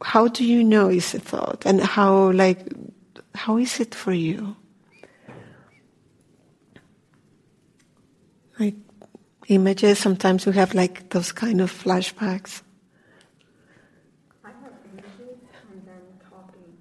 [0.02, 2.60] how do you know is a thought and how like
[3.34, 4.56] how is it for you?
[8.58, 8.74] like
[9.48, 9.98] images.
[9.98, 12.62] Sometimes we have like those kind of flashbacks.
[14.44, 15.38] I have images
[15.70, 16.76] and then talking.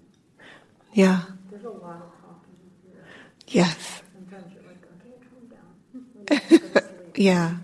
[0.93, 1.21] Yeah.
[1.49, 3.06] There's a lot of talking here.
[3.47, 4.01] Yes.
[4.13, 5.75] Sometimes you're like, okay, calm down.
[7.15, 7.57] Yeah.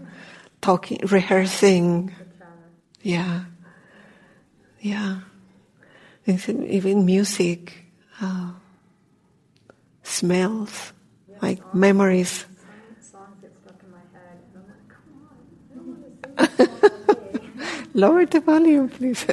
[0.61, 2.11] Talking, rehearsing.
[3.03, 3.45] Yeah.
[4.79, 5.19] Yeah.
[6.25, 7.85] Even music,
[8.19, 8.53] uh,
[10.01, 10.93] smells,
[11.71, 12.45] memories.
[15.75, 16.01] I'm
[16.37, 16.67] like, day.
[17.93, 19.25] Lower the volume, please.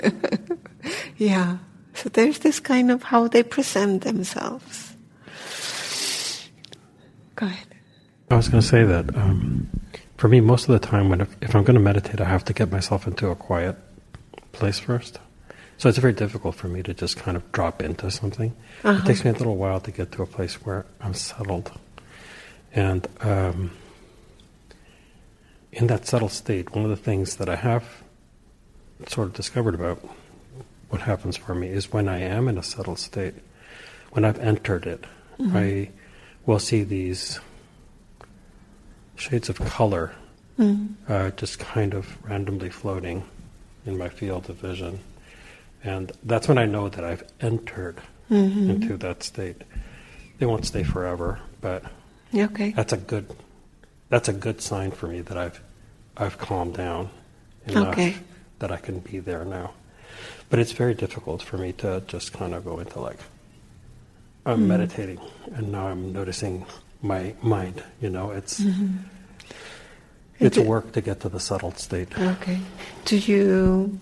[1.16, 1.58] yeah.
[1.94, 4.94] So there's this kind of how they present themselves.
[7.36, 7.69] Go ahead.
[8.30, 9.68] I was going to say that um,
[10.16, 12.44] for me, most of the time, when if, if I'm going to meditate, I have
[12.44, 13.76] to get myself into a quiet
[14.52, 15.18] place first.
[15.78, 18.54] So it's very difficult for me to just kind of drop into something.
[18.84, 21.72] It takes me a little while to get to a place where I'm settled,
[22.72, 23.72] and um,
[25.72, 27.84] in that settled state, one of the things that I have
[29.08, 30.06] sort of discovered about
[30.90, 33.34] what happens for me is when I am in a settled state,
[34.10, 35.04] when I've entered it,
[35.40, 35.90] I
[36.44, 37.40] will see these
[39.20, 40.12] shades of color
[40.58, 40.94] mm.
[41.08, 43.24] uh, just kind of randomly floating
[43.86, 45.00] in my field of vision.
[45.82, 48.70] And that's when I know that I've entered mm-hmm.
[48.70, 49.62] into that state.
[50.38, 51.84] They won't stay forever, but
[52.34, 52.70] okay?
[52.70, 53.30] that's a good
[54.08, 55.60] that's a good sign for me that I've
[56.16, 57.10] I've calmed down
[57.66, 58.16] enough Okay.
[58.58, 59.72] that I can be there now.
[60.48, 63.18] But it's very difficult for me to just kind of go into like
[64.44, 64.66] I'm mm.
[64.66, 65.20] meditating
[65.54, 66.66] and now I'm noticing
[67.02, 68.60] my mind, you know, it's
[70.38, 72.08] it's it- work to get to the settled state.
[72.18, 72.60] Okay.
[73.04, 73.98] Do you?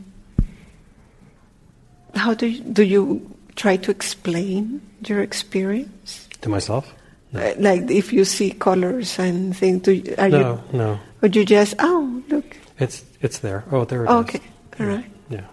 [2.15, 6.29] How do you, do you try to explain your experience?
[6.41, 6.93] To myself?
[7.33, 7.41] No.
[7.41, 10.93] Uh, Like if you see colors and things, do you, are No, no.
[10.93, 10.99] you?
[11.21, 12.57] Would you just oh look?
[12.79, 13.65] It's it's there.
[13.71, 14.11] Oh, there it is.
[14.11, 14.41] Okay,
[14.81, 15.05] all right.
[15.29, 15.45] Yeah.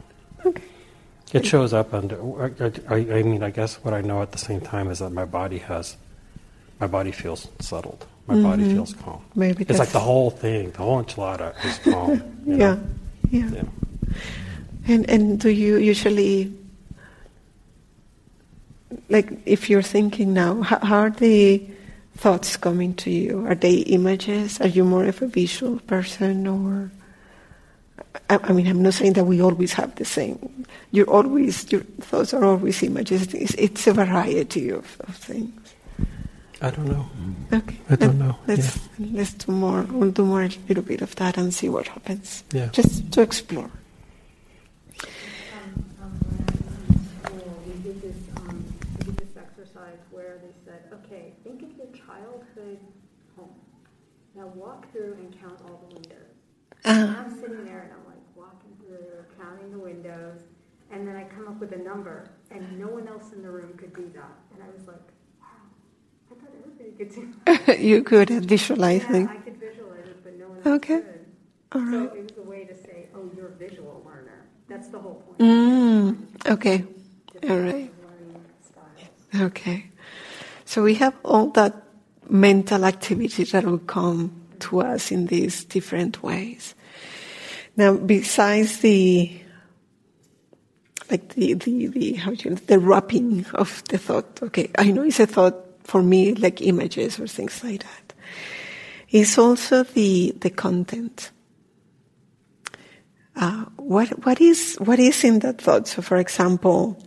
[0.45, 0.63] Okay.
[1.33, 4.37] It shows up, and I, I, I mean, I guess what I know at the
[4.37, 5.97] same time is that my body has,
[6.79, 8.05] my body feels settled.
[8.27, 9.19] My body feels calm.
[9.21, 9.39] Mm-hmm.
[9.39, 12.21] Maybe it's like the whole thing, the whole enchilada is calm.
[12.45, 12.75] you Yeah.
[12.75, 12.81] know?
[13.29, 13.49] yeah.
[13.51, 13.63] Yeah.
[14.87, 16.53] And and do you usually
[19.09, 21.61] like if you're thinking now, how, how are the
[22.17, 23.45] thoughts coming to you?
[23.45, 24.59] Are they images?
[24.61, 26.91] Are you more of a visual person or
[28.29, 30.65] I, I mean I'm not saying that we always have the same.
[30.91, 33.33] You're always your thoughts are always images.
[33.33, 35.64] It's, it's a variety of, of things.
[36.61, 37.05] I don't know.
[37.51, 37.77] Okay.
[37.89, 39.81] I don't Let- know, Let's let's do more.
[39.83, 42.43] We'll do more a little bit of that and see what happens.
[42.53, 42.69] Yeah.
[42.71, 43.69] Just to explore.
[43.69, 43.71] Um,
[46.01, 48.63] um, when I was in school, we did this, um,
[48.99, 52.79] we did this exercise where they said, okay, think of your childhood
[53.35, 53.49] home.
[54.35, 56.33] Now walk through and count all the windows.
[56.85, 57.23] And Ah.
[57.25, 60.39] I'm sitting there and I'm like walking through, counting the windows,
[60.91, 63.73] and then I come up with a number, and no one else in the room
[63.77, 64.31] could do that.
[64.53, 65.03] And I was like, wow,
[67.47, 68.33] Everybody could that.
[68.33, 69.27] you visualizing.
[69.29, 71.01] I could visualize it, but no one else Okay.
[71.01, 71.25] could.
[71.73, 72.09] All right.
[72.09, 74.45] So it was a way to say, oh, you're a visual learner.
[74.67, 75.39] That's the whole point.
[75.39, 76.17] Mm,
[76.51, 76.85] okay.
[77.49, 77.91] All right.
[79.35, 79.85] Okay.
[80.65, 81.75] So we have all that
[82.29, 86.73] mental activity that will come to us in these different ways.
[87.77, 89.31] Now, besides the
[91.11, 94.41] like the the, the how do you the wrapping of the thought.
[94.41, 98.13] Okay, I know it's a thought for me, like images or things like that.
[99.09, 101.31] It's also the the content.
[103.35, 105.87] Uh, what what is what is in that thought?
[105.87, 106.97] So, for example,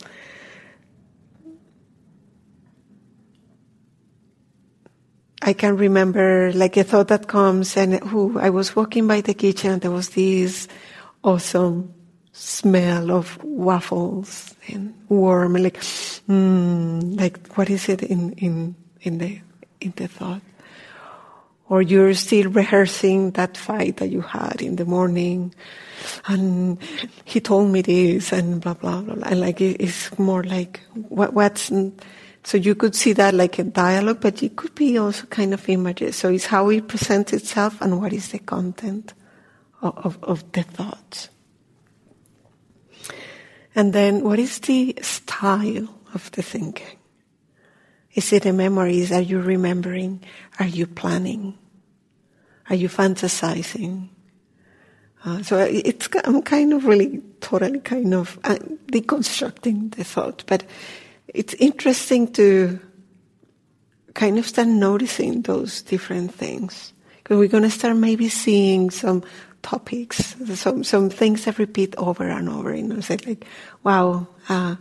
[5.43, 9.35] I can remember like a thought that comes and who I was walking by the
[9.35, 10.69] kitchen and there was this
[11.25, 11.95] awesome
[12.39, 15.79] smell of waffles and warm like
[16.29, 19.41] mm, like what is it in in in the
[19.81, 20.43] in the thought
[21.69, 25.53] or you're still rehearsing that fight that you had in the morning
[26.29, 26.79] and
[27.25, 31.35] he told me this and blah blah blah, and like it, it's more like what
[31.35, 31.73] what's
[32.45, 35.69] so you could see that like a dialogue, but it could be also kind of
[35.69, 36.17] images.
[36.17, 39.13] So it's how it presents itself and what is the content
[39.83, 41.29] of, of, of the thoughts.
[43.79, 46.99] And then what is the style of the thinking?
[48.13, 49.07] Is it a memory?
[49.13, 50.25] Are you remembering?
[50.59, 51.57] Are you planning?
[52.69, 54.09] Are you fantasizing?
[55.25, 58.57] Uh, so it's I'm kind of really totally kind of uh,
[58.91, 60.65] deconstructing the thought, but
[61.29, 62.81] it's interesting to
[64.15, 66.93] kind of start noticing those different things.
[67.19, 69.23] Because we're going to start maybe seeing some
[69.63, 72.75] topics, some, some things that repeat over and over.
[72.75, 73.45] You know, say like,
[73.83, 74.77] wow, uh,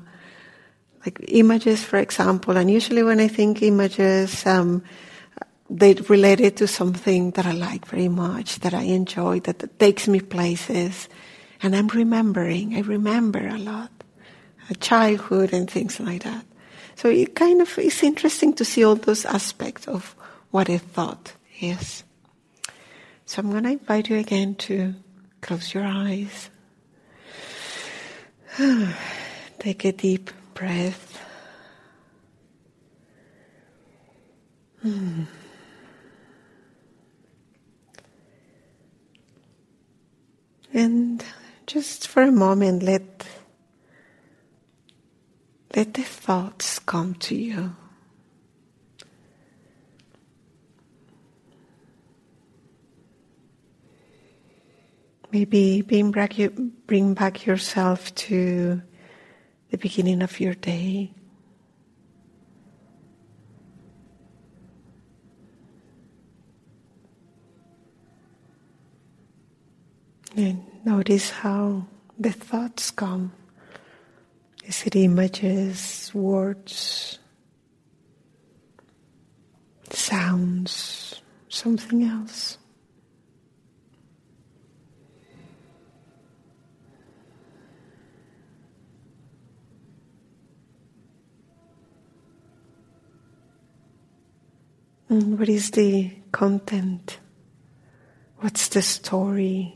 [1.06, 2.58] like images, for example.
[2.58, 4.84] And usually when I think images, um,
[5.70, 10.08] they related to something that I like very much, that I enjoy, that, that takes
[10.08, 11.10] me places.
[11.62, 13.92] And I'm remembering, I remember a lot
[14.76, 16.46] childhood and things like that.
[16.96, 20.16] So it kind of is interesting to see all those aspects of
[20.52, 22.04] what a thought is.
[23.28, 24.96] So I'm going to invite you again to
[25.42, 26.50] close your eyes.
[29.60, 31.22] Take a deep breath.
[34.82, 35.24] Hmm.
[40.74, 41.22] And
[41.66, 43.28] just for a moment, let
[45.76, 47.76] let the thoughts come to you.
[55.38, 56.50] Maybe bring back, you,
[56.88, 58.82] bring back yourself to
[59.70, 61.12] the beginning of your day.
[70.36, 71.86] And notice how
[72.18, 73.32] the thoughts come.
[74.66, 77.20] Is it images, words,
[79.92, 82.58] sounds, something else?
[95.10, 97.20] And what is the content?
[98.40, 99.74] What's the story?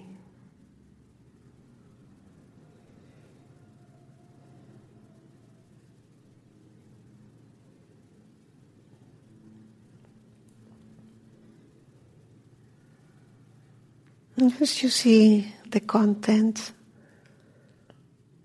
[14.59, 16.73] As you see the content,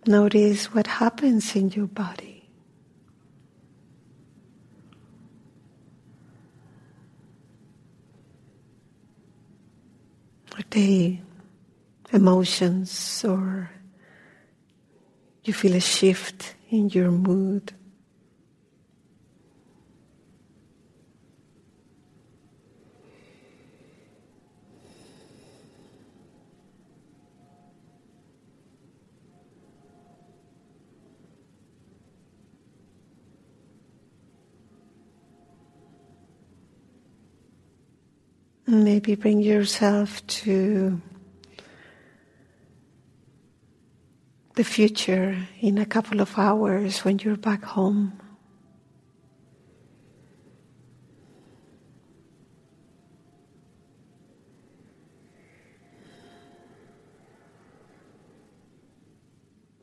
[0.07, 2.36] notice what happens in your body.
[10.57, 11.21] Are they
[12.13, 13.71] emotions or
[15.45, 17.73] you feel a shift in your mood?
[38.85, 41.01] Maybe bring yourself to
[44.55, 48.21] the future in a couple of hours when you're back home.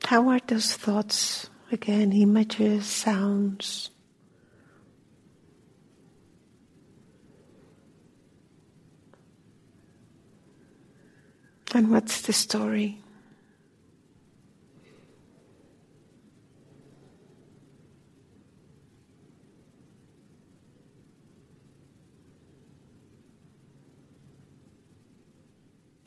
[0.04, 1.48] How are those thoughts?
[1.72, 3.90] Again, images, sounds.
[11.74, 13.00] And what's the story?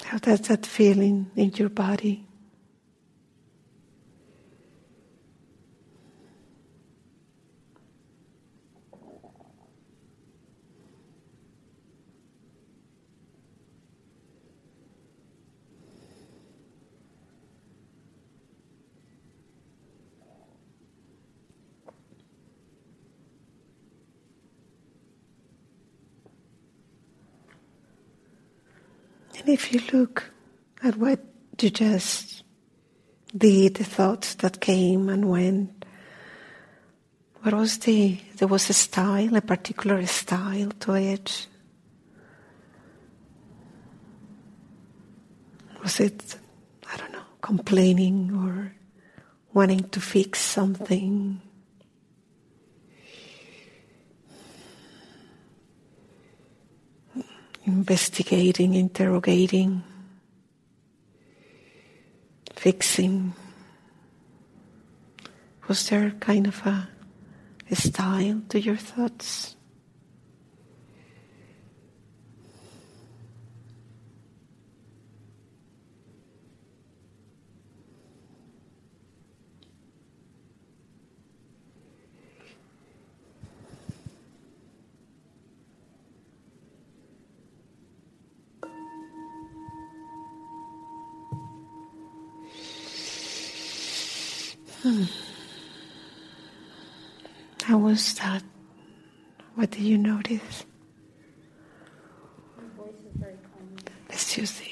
[0.06, 2.27] How does that feel in, in your body?
[29.48, 30.30] If you look
[30.84, 31.22] at what
[31.62, 32.44] you just
[33.36, 35.86] did, the thoughts that came and went,
[37.44, 41.48] what was the, there was a style, a particular style to it.
[45.82, 46.36] Was it,
[46.92, 48.74] I don't know, complaining or
[49.54, 51.42] wanting to fix something?
[57.68, 59.84] Investigating, interrogating,
[62.56, 63.34] fixing.
[65.68, 66.88] Was there kind of a,
[67.70, 69.57] a style to your thoughts?
[94.88, 95.04] Hmm.
[97.62, 98.42] How was that?
[99.56, 100.64] What did you notice?
[102.58, 103.80] Your voice is very calming.
[104.08, 104.66] Let's use the.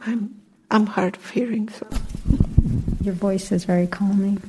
[0.00, 1.86] I'm I'm hard of hearing, so.
[3.02, 4.40] Your voice is very calming.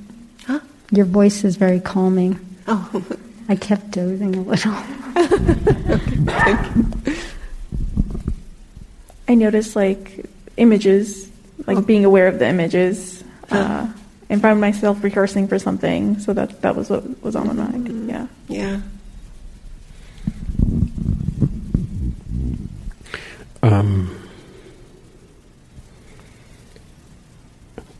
[0.47, 0.61] Huh?
[0.91, 2.39] Your voice is very calming.
[2.65, 3.03] Oh.
[3.49, 4.71] I kept dozing a little.
[9.27, 10.25] I noticed like
[10.55, 11.29] images,
[11.67, 11.81] like oh.
[11.81, 13.25] being aware of the images.
[13.51, 13.91] Uh,
[14.29, 16.19] and found myself rehearsing for something.
[16.19, 17.87] So that that was what was on my mind.
[17.87, 18.09] Mm-hmm.
[18.09, 18.27] Yeah.
[18.47, 18.81] Yeah.
[23.61, 24.15] Um,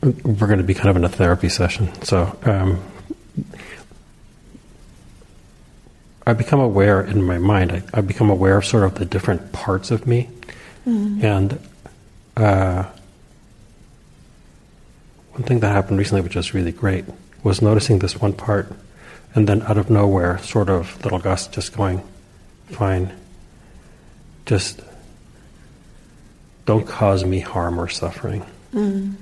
[0.02, 2.82] we're going to be kind of in a therapy session, so um,
[6.26, 7.74] I become aware in my mind.
[7.74, 10.30] I, I, become aware of sort of the different parts of me,
[10.88, 11.22] mm.
[11.22, 11.60] and
[12.38, 12.86] uh,
[15.40, 17.06] one thing that happened recently, which was really great,
[17.44, 18.74] was noticing this one part,
[19.34, 22.04] and then out of nowhere, sort of little Gus just going,
[22.68, 23.14] fine,
[24.46, 24.82] just
[26.66, 28.46] don't cause me harm or suffering.
[28.74, 29.16] Mm.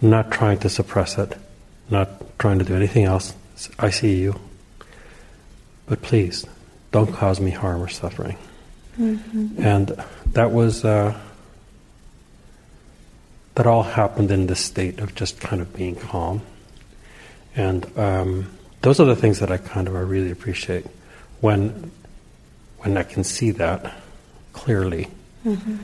[0.00, 1.36] Not trying to suppress it,
[1.90, 3.34] not trying to do anything else.
[3.78, 4.40] I see you.
[5.86, 6.46] But please,
[6.90, 8.38] don't cause me harm or suffering.
[8.98, 9.62] Mm-hmm.
[9.62, 10.86] And that was.
[10.86, 11.20] Uh,
[13.54, 16.42] that all happened in this state of just kind of being calm.
[17.56, 18.50] And um,
[18.82, 20.86] those are the things that I kind of I really appreciate
[21.40, 21.90] when
[22.78, 23.94] when I can see that
[24.52, 25.08] clearly,
[25.44, 25.76] mm-hmm.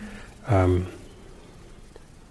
[0.46, 0.86] um,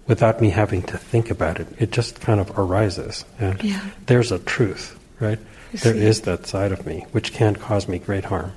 [0.06, 1.66] without me having to think about it.
[1.78, 3.84] It just kind of arises, and yeah.
[4.06, 5.40] there's a truth, right?
[5.72, 8.52] There is that side of me which can cause me great harm,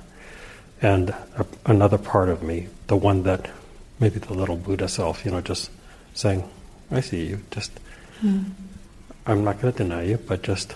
[0.80, 3.50] and a, another part of me, the one that
[3.98, 5.70] maybe the little Buddha self, you know, just
[6.14, 6.48] saying,
[6.90, 7.40] I see you.
[7.50, 7.72] Just,
[8.22, 8.50] mm.
[9.26, 10.74] I'm not going to deny you, but just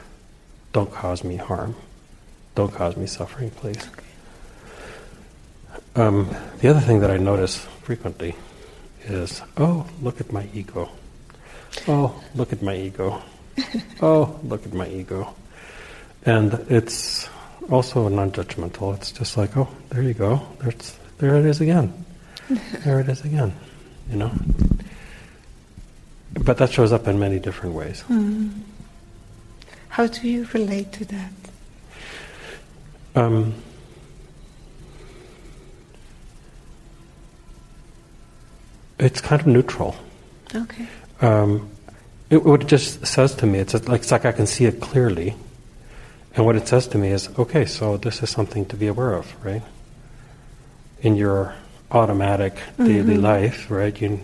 [0.73, 1.77] don't cause me harm.
[2.55, 3.87] Don't cause me suffering, please.
[3.93, 4.05] Okay.
[5.97, 8.37] Um, the other thing that I notice frequently
[9.05, 10.91] is, oh, look at my ego.
[11.87, 13.23] Oh, look at my ego.
[14.03, 15.35] oh, look at my ego.
[16.25, 17.29] And it's
[17.71, 18.97] also non-judgmental.
[18.97, 20.41] It's just like, oh, there you go.
[20.61, 22.05] There's, there it is again.
[22.85, 23.53] there it is again.
[24.11, 24.33] You know.
[26.35, 28.05] But that shows up in many different ways.
[28.09, 28.61] Mm.
[29.89, 31.33] How do you relate to that?
[33.15, 33.55] Um,
[38.99, 39.97] it's kind of neutral.
[40.55, 40.87] Okay.
[41.21, 41.71] Um,
[42.31, 44.81] it, what it just says to me, it's like, it's like I can see it
[44.81, 45.35] clearly.
[46.35, 49.15] And what it says to me is, okay, so this is something to be aware
[49.15, 49.63] of, right?
[51.01, 51.55] In your
[51.91, 53.23] automatic daily mm-hmm.
[53.23, 53.99] life, right?
[54.01, 54.21] You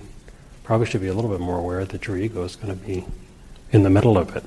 [0.65, 3.05] probably should be a little bit more aware that your ego is going to be
[3.71, 4.45] in the middle of it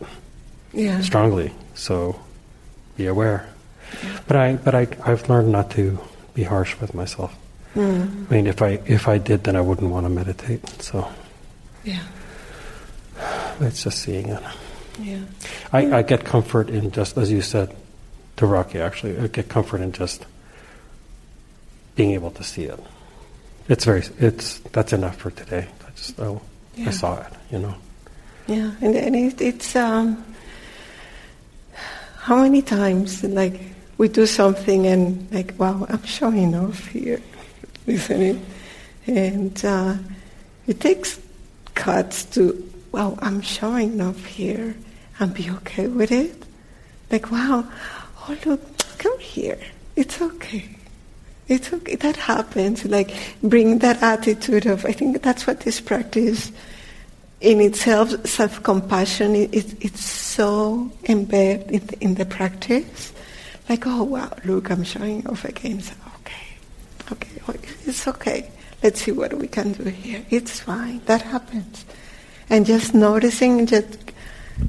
[0.73, 0.99] yeah.
[1.01, 1.53] strongly.
[1.73, 2.19] So
[2.97, 3.47] be aware.
[4.03, 4.19] Yeah.
[4.27, 5.99] But I but I I've learned not to
[6.33, 7.35] be harsh with myself.
[7.75, 8.29] Mm.
[8.29, 10.67] I mean, if I if I did, then I wouldn't want to meditate.
[10.81, 11.09] So
[11.83, 12.03] Yeah.
[13.59, 14.43] It's just seeing it.
[14.99, 15.21] Yeah.
[15.71, 17.75] I, I get comfort in just, as you said
[18.37, 20.25] to Rocky, actually, I get comfort in just
[21.95, 22.79] being able to see it.
[23.69, 25.67] It's very, it's, that's enough for today.
[25.97, 26.41] Just, oh,
[26.75, 26.87] Yeah.
[26.87, 27.75] I saw it, you know.
[28.47, 30.23] Yeah, and, and it, it's um,
[32.19, 33.59] how many times like
[33.97, 37.21] we do something and like wow, I'm showing off here,
[37.87, 38.37] isn't it?
[39.07, 39.95] And uh,
[40.67, 41.19] it takes
[41.73, 44.75] cuts to wow, I'm showing off here,
[45.19, 46.43] and be okay with it.
[47.11, 47.67] Like wow,
[48.29, 48.61] oh look,
[48.97, 49.59] come here,
[49.95, 50.76] it's okay.
[51.47, 51.95] It's okay.
[51.95, 52.85] That happens.
[52.85, 54.85] Like bring that attitude of.
[54.85, 56.51] I think that's what this practice
[57.39, 63.13] in itself, self-compassion, it, it, it's so embedded in, in the practice.
[63.69, 65.81] Like, oh wow, look, I'm showing off again.
[65.81, 66.47] So, okay,
[67.11, 67.53] okay, oh,
[67.85, 68.49] it's okay.
[68.81, 70.25] Let's see what we can do here.
[70.29, 71.01] It's fine.
[71.05, 71.85] That happens.
[72.49, 73.85] And just noticing that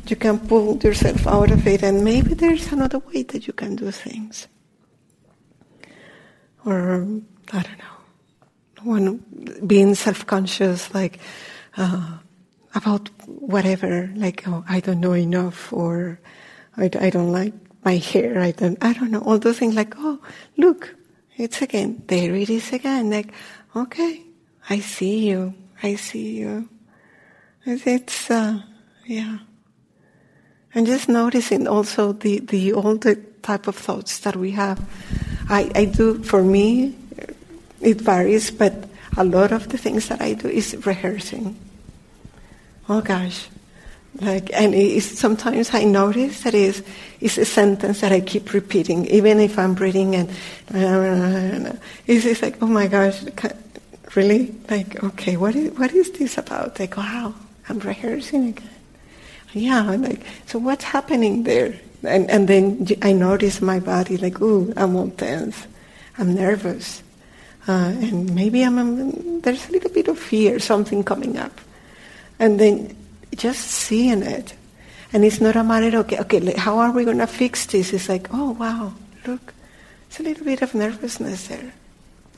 [0.07, 3.77] you can pull yourself out of it, and maybe there's another way that you can
[3.77, 4.49] do things.
[6.65, 7.07] Or
[7.53, 9.25] I don't know, one
[9.67, 11.19] being self-conscious, like.
[11.77, 12.19] Uh,
[12.75, 16.21] about whatever, like oh, I don't know enough, or
[16.77, 17.55] I, I don't like
[17.85, 18.41] my hair.
[18.41, 19.21] I don't, I don't know.
[19.21, 20.21] All those things, like oh,
[20.57, 20.95] look,
[21.37, 22.35] it's again there.
[22.35, 23.11] It is again.
[23.11, 23.33] Like
[23.75, 24.23] okay,
[24.69, 25.55] I see you.
[25.83, 26.69] I see you.
[27.65, 28.63] It's uh,
[29.07, 29.39] yeah.
[30.75, 34.79] And just noticing also the the all the type of thoughts that we have.
[35.49, 36.95] I I do for me,
[37.81, 41.57] it varies, but a lot of the things that I do is rehearsing.
[42.89, 43.49] Oh gosh.
[44.21, 46.83] Like and sometimes i notice that is
[47.21, 50.29] it's a sentence that i keep repeating even if i'm reading and
[50.75, 51.73] uh,
[52.07, 53.23] it's like oh my gosh
[54.17, 54.55] really?
[54.71, 56.81] Like okay what is what is this about?
[56.81, 57.35] Like wow
[57.69, 58.71] i'm rehearsing again.
[59.53, 64.41] Yeah I'm like so what's happening there and and then i notice my body like
[64.41, 65.67] ooh i'm all tense
[66.19, 67.03] i'm nervous
[67.67, 71.61] uh, and maybe i'm um, there's a little bit of fear something coming up
[72.39, 72.97] and then
[73.37, 74.55] just seeing it.
[75.13, 77.93] And it's not a matter, okay, okay, how are we going to fix this?
[77.93, 78.93] It's like, oh, wow,
[79.27, 79.55] look,
[80.07, 81.73] it's a little bit of nervousness there.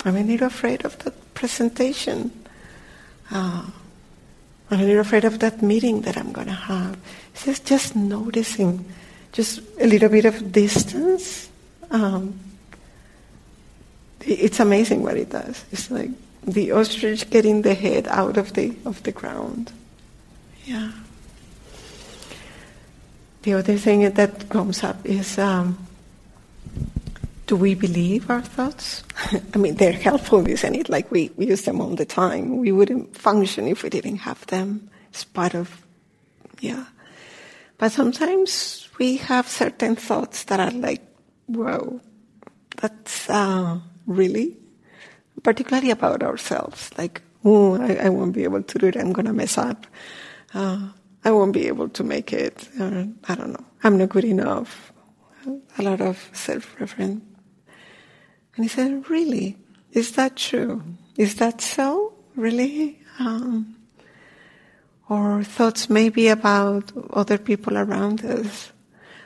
[0.04, 2.30] I'm a little afraid of that presentation.
[3.30, 3.64] Uh,
[4.70, 6.96] I'm a little afraid of that meeting that I'm going to have.
[7.34, 8.84] It's just, just noticing,
[9.32, 11.48] just a little bit of distance.
[11.90, 12.38] Um,
[14.20, 15.64] it's amazing what it does.
[15.72, 16.10] It's like
[16.42, 19.72] the ostrich getting the head out of the of the ground.
[20.64, 20.92] Yeah.
[23.42, 25.86] The other thing that comes up is um,
[27.46, 29.02] do we believe our thoughts?
[29.54, 30.88] I mean, they're helpful, isn't it?
[30.88, 32.58] Like we, we use them all the time.
[32.58, 34.90] We wouldn't function if we didn't have them.
[35.08, 35.84] It's part of,
[36.60, 36.84] yeah.
[37.78, 41.02] But sometimes we have certain thoughts that are like,
[41.46, 42.00] whoa,
[42.76, 44.56] that's uh, really,
[45.42, 46.90] particularly about ourselves.
[46.96, 48.96] Like, oh, I, I won't be able to do it.
[48.96, 49.86] I'm to mess up
[50.54, 50.88] uh,
[51.24, 52.68] I won't be able to make it.
[52.78, 53.64] Uh, I don't know.
[53.82, 54.92] I'm not good enough.
[55.78, 57.22] A lot of self-reference.
[58.56, 59.56] And he said, really?
[59.92, 60.82] Is that true?
[61.16, 62.14] Is that so?
[62.36, 63.00] Really?
[63.18, 63.76] Um,
[65.08, 68.72] or thoughts maybe about other people around us.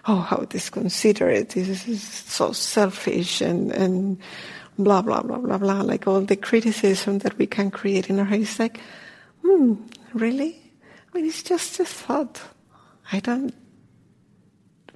[0.07, 1.50] Oh, how disconsiderate.
[1.50, 4.18] This is so selfish and, and
[4.78, 5.80] blah, blah, blah, blah, blah.
[5.80, 8.42] Like all the criticism that we can create in our head.
[8.42, 8.80] It's like,
[9.42, 9.74] hmm,
[10.12, 10.61] really?
[11.09, 12.40] I mean, it's just a thought.
[13.12, 13.55] I don't,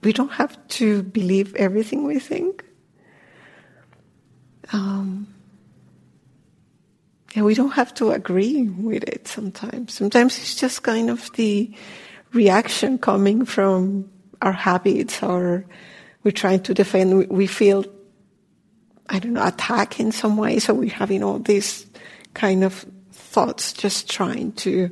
[0.02, 2.64] we don't have to believe everything we think.
[4.72, 5.26] Um,
[7.34, 9.94] and we don't have to agree with it sometimes.
[9.94, 11.72] Sometimes it's just kind of the
[12.32, 14.10] reaction coming from
[14.42, 15.64] our habits or
[16.24, 17.28] we're trying to defend.
[17.28, 17.84] We feel,
[19.08, 20.58] I don't know, attacked in some way.
[20.58, 21.86] So we're having all these
[22.34, 24.90] kind of thoughts just trying to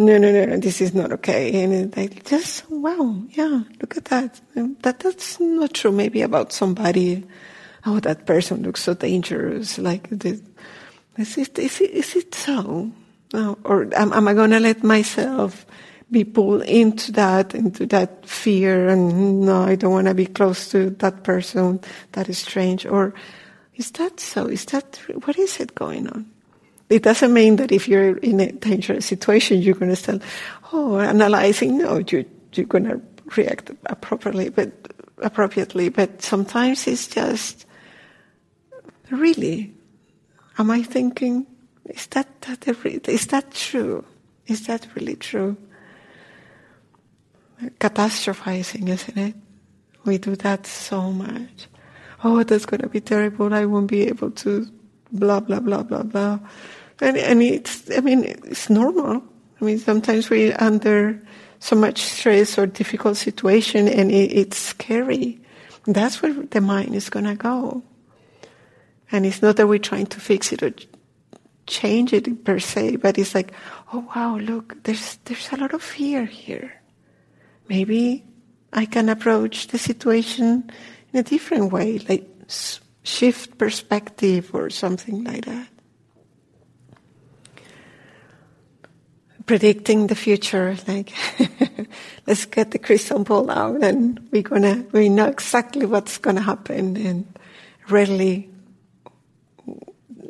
[0.00, 1.64] no, no, no, this is not okay.
[1.64, 4.40] And I just, wow, yeah, look at that.
[4.54, 5.90] That that's not true.
[5.90, 7.26] Maybe about somebody.
[7.84, 9.76] Oh, that person looks so dangerous.
[9.76, 10.40] Like, this,
[11.16, 12.92] is it, is it, is it so?
[13.34, 15.66] Or am, am I going to let myself
[16.10, 18.88] be pulled into that, into that fear?
[18.88, 21.80] And no, I don't want to be close to that person.
[22.12, 22.86] That is strange.
[22.86, 23.14] Or
[23.74, 24.46] is that so?
[24.46, 26.30] Is that, what is it going on?
[26.88, 30.22] It doesn't mean that if you're in a dangerous situation, you're going to start,
[30.72, 31.78] oh, analyzing.
[31.78, 33.00] No, you, you're going to
[33.36, 34.72] react appropriately, but
[35.18, 35.90] appropriately.
[35.90, 37.66] But sometimes it's just,
[39.10, 39.74] really,
[40.56, 41.46] am I thinking,
[41.84, 42.66] is that, that
[43.08, 44.04] is that true?
[44.46, 45.56] Is that really true?
[47.80, 49.34] Catastrophizing, isn't it?
[50.04, 51.68] We do that so much.
[52.24, 53.52] Oh, that's going to be terrible.
[53.52, 54.66] I won't be able to
[55.12, 56.38] blah, blah, blah, blah, blah.
[57.00, 59.22] And, and it's, I mean, it's normal.
[59.60, 61.20] I mean, sometimes we're under
[61.60, 65.40] so much stress or difficult situation and it, it's scary.
[65.84, 67.82] That's where the mind is going to go.
[69.10, 70.72] And it's not that we're trying to fix it or
[71.66, 73.52] change it per se, but it's like,
[73.92, 76.77] oh wow, look, there's, there's a lot of fear here.
[77.68, 78.24] Maybe
[78.72, 80.70] I can approach the situation
[81.12, 82.28] in a different way, like
[83.02, 85.68] shift perspective or something like that.
[89.46, 91.12] Predicting the future, like
[92.26, 96.96] let's get the crystal ball out and we're gonna we know exactly what's gonna happen
[96.98, 97.26] and
[97.88, 98.50] rarely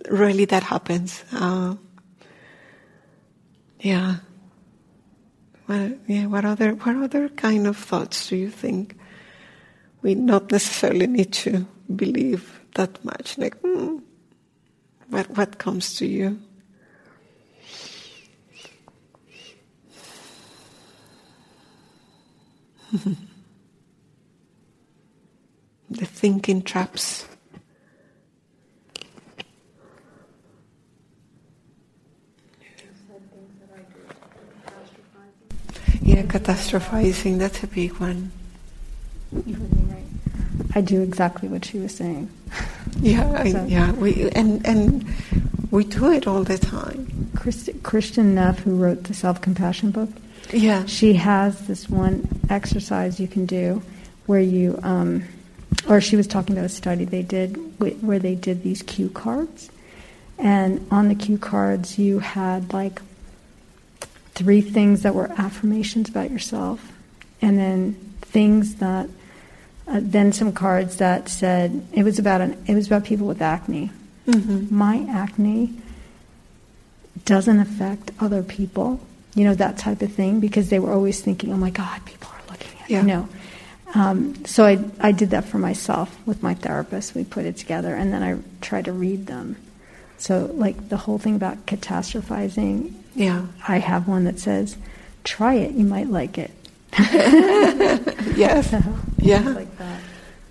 [0.08, 1.24] really that happens.
[1.32, 1.74] Uh,
[3.80, 4.16] yeah.
[5.68, 6.26] Well, yeah.
[6.26, 8.96] What other what other kind of thoughts do you think
[10.00, 13.36] we not necessarily need to believe that much?
[13.36, 13.98] Like, hmm,
[15.10, 16.40] what what comes to you?
[25.90, 27.26] the thinking traps.
[36.00, 38.30] Yeah, catastrophizing, that's a big one.
[40.74, 42.30] I do exactly what she was saying.
[43.00, 43.58] Yeah, so.
[43.58, 45.06] I, yeah, we and and
[45.70, 47.30] we do it all the time.
[47.34, 50.10] Christ, Kristin Neff, who wrote the self compassion book,
[50.52, 53.82] yeah, she has this one exercise you can do
[54.26, 55.24] where you, um,
[55.88, 57.56] or she was talking about a study they did
[58.02, 59.70] where they did these cue cards,
[60.38, 63.00] and on the cue cards you had like
[64.38, 66.92] three things that were affirmations about yourself,
[67.42, 69.08] and then things that,
[69.88, 73.42] uh, then some cards that said it was about an, it was about people with
[73.42, 73.90] acne.
[74.28, 74.74] Mm-hmm.
[74.74, 75.74] My acne
[77.24, 79.00] doesn't affect other people,
[79.34, 82.30] you know that type of thing, because they were always thinking, "Oh my God, people
[82.30, 83.00] are looking at yeah.
[83.00, 83.28] you." know.
[83.94, 87.14] Um, so I, I did that for myself with my therapist.
[87.14, 89.56] We put it together, and then I tried to read them.
[90.18, 93.46] So, like the whole thing about catastrophizing, yeah.
[93.66, 94.76] I have one that says,
[95.24, 96.52] try it, you might like it.
[96.98, 98.72] yes.
[99.18, 99.40] yeah.
[99.40, 100.00] Like that.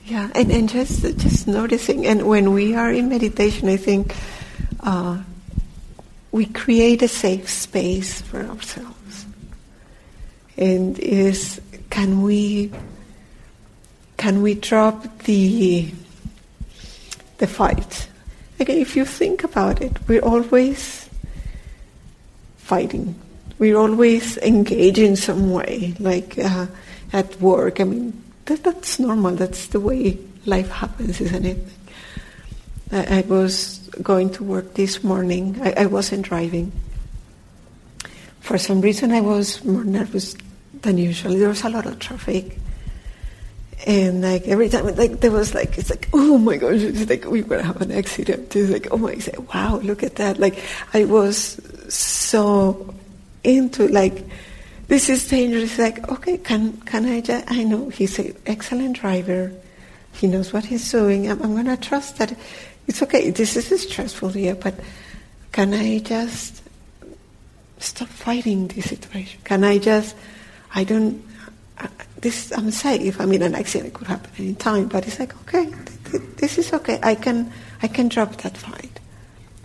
[0.05, 4.15] Yeah, and, and just just noticing, and when we are in meditation, I think
[4.80, 5.22] uh,
[6.32, 9.26] we create a safe space for ourselves.
[10.55, 11.59] And is
[11.89, 12.72] can we
[14.15, 15.91] can we drop the
[17.39, 18.07] the fight?
[18.61, 21.07] Again, if you think about it, we're always
[22.68, 23.15] fighting.
[23.59, 26.68] We're always engaged in some way, like uh,
[27.13, 27.80] at work.
[27.80, 28.11] I mean,
[28.45, 29.36] that, that's normal.
[29.36, 31.63] That's the way life happens, isn't it?
[32.91, 35.57] I, I was going to work this morning.
[35.61, 36.74] I, I wasn't driving.
[38.41, 40.36] For some reason, I was more nervous
[40.82, 41.34] than usual.
[41.36, 42.59] There was a lot of traffic.
[43.86, 47.24] And like every time, like there was like it's like oh my gosh, it's like
[47.26, 48.53] we're gonna have an accident.
[48.53, 49.15] It's like oh my,
[49.53, 50.39] wow, look at that.
[50.39, 50.59] Like
[50.93, 52.94] I was so
[53.44, 54.26] into like
[54.88, 55.78] this is dangerous.
[55.78, 57.50] Like, okay, can can I just?
[57.52, 59.52] I know he's an excellent driver.
[60.14, 61.30] He knows what he's doing.
[61.30, 62.36] I'm, I'm going to trust that
[62.88, 63.30] it's okay.
[63.30, 64.80] This is stressful here, but
[65.52, 66.64] can I just
[67.80, 69.42] stop fighting this situation?
[69.44, 70.16] Can I just?
[70.74, 71.24] I don't.
[72.22, 73.20] this I'm safe.
[73.20, 75.66] I mean, an accident could happen any time, but it's like okay,
[76.38, 77.00] this is okay.
[77.04, 79.00] I can I can drop that fight.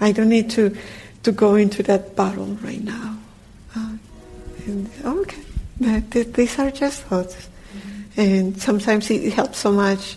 [0.00, 0.76] I don't need to
[1.22, 3.18] to go into that battle right now.
[3.76, 3.96] Uh,
[4.66, 5.42] and, okay,
[6.24, 7.48] these are just thoughts.
[7.74, 8.20] Mm-hmm.
[8.20, 10.16] And sometimes it helps so much.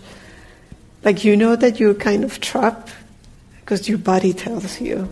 [1.04, 2.92] Like you know that you're kind of trapped
[3.60, 5.10] because your body tells you.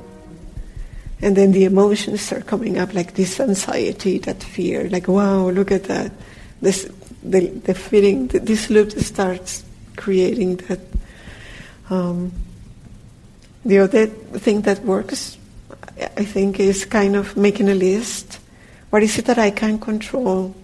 [1.21, 5.71] And then the emotions start coming up, like this anxiety, that fear, like, wow, look
[5.71, 6.11] at that.
[6.61, 6.91] This,
[7.23, 9.63] the, the feeling, this loop starts
[9.95, 10.79] creating that.
[11.89, 12.33] Um,
[13.63, 15.37] the other thing that works
[15.97, 18.39] I think is kind of making a list.
[18.89, 20.55] What is it that I can control?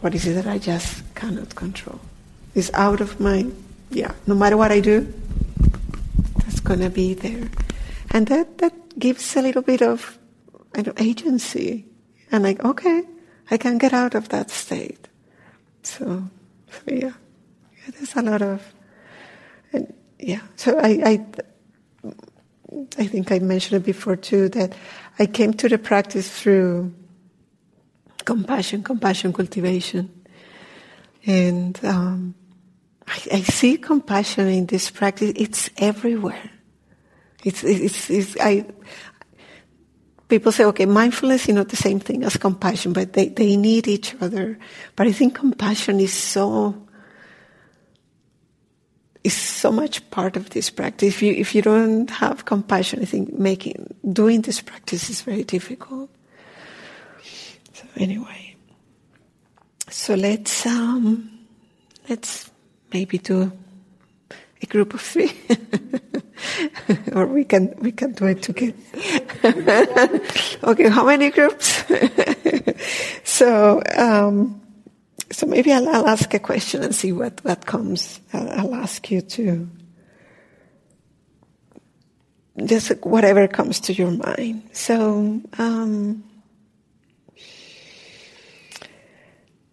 [0.00, 2.00] What is it that I just cannot control?
[2.54, 3.46] It's out of my,
[3.90, 5.12] yeah, no matter what I do,
[6.38, 7.48] that's going to be there.
[8.10, 10.18] And that, that gives a little bit of
[10.74, 11.86] I know, agency.
[12.30, 13.04] And like, okay,
[13.50, 15.08] I can get out of that state.
[15.82, 16.28] So,
[16.70, 17.12] so yeah.
[17.72, 18.62] yeah, there's a lot of,
[19.72, 22.12] and yeah, so I, I
[22.98, 24.74] I think I mentioned it before too that
[25.18, 26.94] I came to the practice through
[28.24, 30.10] compassion, compassion cultivation.
[31.24, 32.34] And um,
[33.06, 35.32] I, I, see compassion in this practice.
[35.34, 36.50] It's everywhere.
[37.44, 38.66] It's, it's, it's, I,
[40.28, 43.88] people say, okay, mindfulness is not the same thing as compassion, but they, they need
[43.88, 44.58] each other.
[44.94, 46.87] But I think compassion is so,
[49.24, 51.08] is so much part of this practice.
[51.08, 55.44] If you, if you don't have compassion, I think making, doing this practice is very
[55.44, 56.10] difficult.
[57.72, 58.56] So anyway,
[59.90, 61.30] so let's, um,
[62.08, 62.50] let's
[62.92, 63.52] maybe do
[64.62, 65.32] a group of three.
[67.12, 68.74] or we can we can do it together.
[70.64, 71.84] okay, how many groups?
[73.24, 74.60] so um,
[75.30, 78.20] so maybe I'll, I'll, ask a question and see what what comes.
[78.32, 79.68] I'll, I'll ask you to
[82.64, 84.70] just whatever comes to your mind.
[84.72, 85.40] So.
[85.58, 86.24] Um,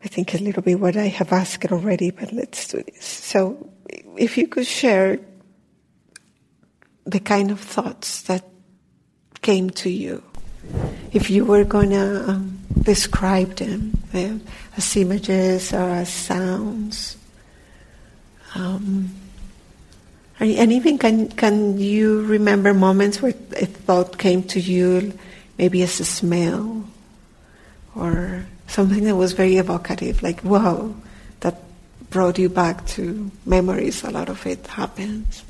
[0.04, 3.04] I think a little bit what I have asked already, but let's do this.
[3.04, 3.72] So,
[4.16, 5.18] if you could share
[7.06, 8.46] the kind of thoughts that
[9.42, 10.22] came to you,
[11.12, 14.38] if you were going to um, describe them uh,
[14.78, 17.18] as images or as sounds,
[18.56, 19.10] um,
[20.40, 25.18] and even can can you remember moments where a thought came to you,
[25.58, 26.86] maybe as a smell,
[27.96, 30.94] or something that was very evocative, like wow,
[31.40, 31.56] that
[32.10, 34.04] brought you back to memories.
[34.04, 35.44] A lot of it happens.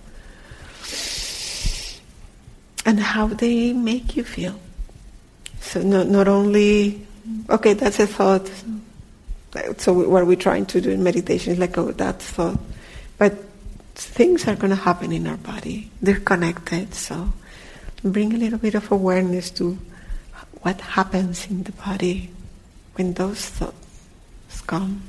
[2.85, 4.59] And how they make you feel.
[5.59, 7.05] So not, not only,
[7.49, 8.49] okay, that's a thought.
[9.77, 12.59] So what we're trying to do in meditation is like, oh, that thought.
[13.17, 13.33] But
[13.95, 15.89] things are going to happen in our body.
[16.01, 16.93] They're connected.
[16.93, 17.31] So
[18.03, 19.77] bring a little bit of awareness to
[20.61, 22.29] what happens in the body
[22.95, 25.01] when those thoughts come.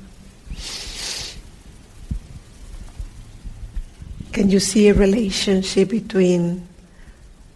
[4.31, 6.67] Can you see a relationship between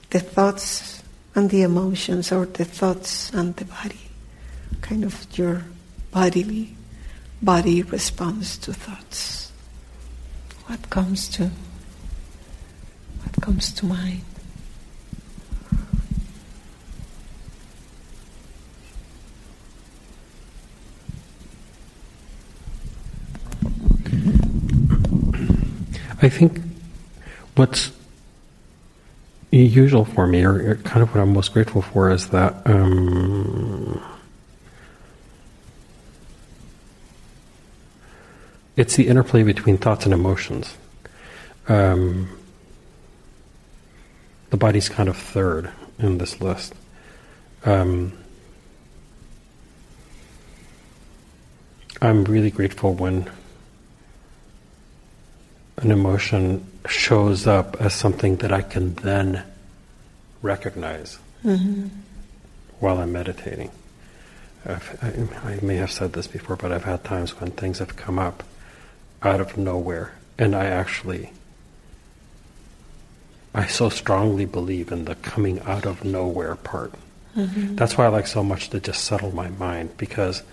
[0.10, 1.04] the thoughts
[1.36, 4.00] and the emotions, or the thoughts and the body?
[4.82, 5.64] Kind of your
[6.12, 6.76] bodily
[7.42, 9.52] body responds to thoughts.
[10.68, 11.52] What comes to
[13.24, 14.22] what comes to mind?
[26.24, 26.62] I think
[27.56, 27.92] what's
[29.50, 34.00] usual for me, or kind of what I'm most grateful for, is that um,
[38.82, 40.76] it's the interplay between thoughts and emotions.
[41.68, 42.36] Um,
[44.50, 45.70] the body's kind of third
[46.00, 46.74] in this list.
[47.64, 48.18] Um,
[52.02, 53.30] I'm really grateful when
[55.78, 59.44] an emotion shows up as something that I can then
[60.42, 61.88] recognize mm-hmm.
[62.80, 63.70] while I'm meditating.
[64.66, 68.18] I, I, may have said this before, but I've had times when things have come
[68.18, 68.44] up
[69.22, 71.32] out of nowhere, and I actually,
[73.54, 76.94] I so strongly believe in the coming out of nowhere part.
[77.36, 77.76] Mm-hmm.
[77.76, 80.44] That's why I like so much to just settle my mind because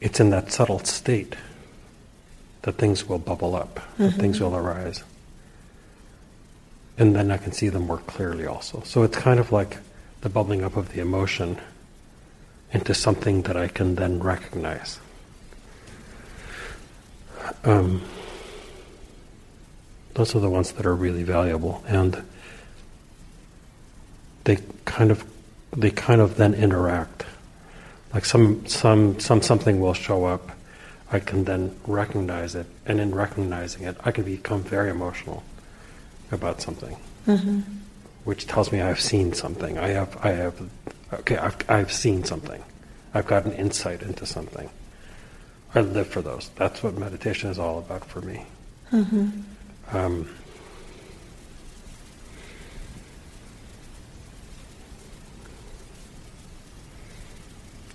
[0.00, 1.36] it's in that settled state
[2.62, 4.04] that things will bubble up, mm-hmm.
[4.04, 5.04] that things will arise.
[6.98, 8.82] And then I can see them more clearly also.
[8.84, 9.78] So it's kind of like
[10.22, 11.58] the bubbling up of the emotion
[12.72, 14.98] into something that I can then recognize.
[17.64, 18.02] Um,
[20.14, 22.22] those are the ones that are really valuable, and
[24.44, 25.24] they kind of
[25.76, 27.24] they kind of then interact.
[28.14, 30.52] Like some some some something will show up,
[31.12, 35.44] I can then recognize it, and in recognizing it, I can become very emotional
[36.32, 37.60] about something, mm-hmm.
[38.24, 39.78] which tells me I've seen something.
[39.78, 40.68] I have, I have,
[41.12, 42.62] okay, I've, I've seen something.
[43.14, 44.68] I've got an insight into something.
[45.76, 46.50] I live for those.
[46.56, 48.46] That's what meditation is all about for me.
[48.92, 49.28] Mm-hmm.
[49.96, 50.28] Um,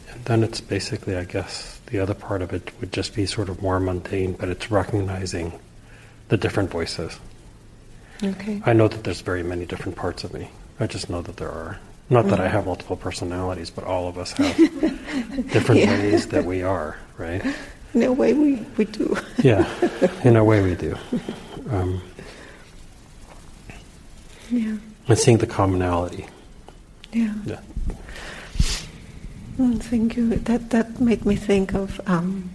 [0.09, 3.49] and then it's basically, I guess, the other part of it would just be sort
[3.49, 5.59] of more mundane, but it's recognizing
[6.29, 7.19] the different voices.
[8.23, 8.61] Okay.
[8.65, 10.49] I know that there's very many different parts of me.
[10.79, 11.79] I just know that there are.
[12.11, 12.53] Not that I mm-hmm.
[12.53, 14.57] have multiple personalities, but all of us have
[15.51, 15.91] different yeah.
[15.91, 17.45] ways that we are, right?
[17.93, 19.17] In a way, we, we do.
[19.43, 19.67] yeah,
[20.23, 20.95] in a way, we do.
[21.69, 22.01] Um,
[24.49, 24.77] yeah.
[25.09, 26.25] And seeing the commonality.
[27.11, 27.33] Yeah.
[27.45, 27.59] Yeah.
[29.57, 30.29] Thank you.
[30.29, 32.49] That that made me think of um,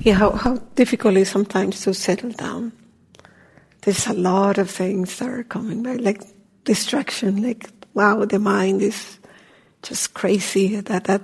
[0.00, 2.72] yeah how, how difficult it is sometimes to settle down.
[3.82, 6.22] There's a lot of things that are coming back, like
[6.64, 9.18] distraction, like wow, the mind is
[9.82, 10.80] just crazy.
[10.80, 11.22] That that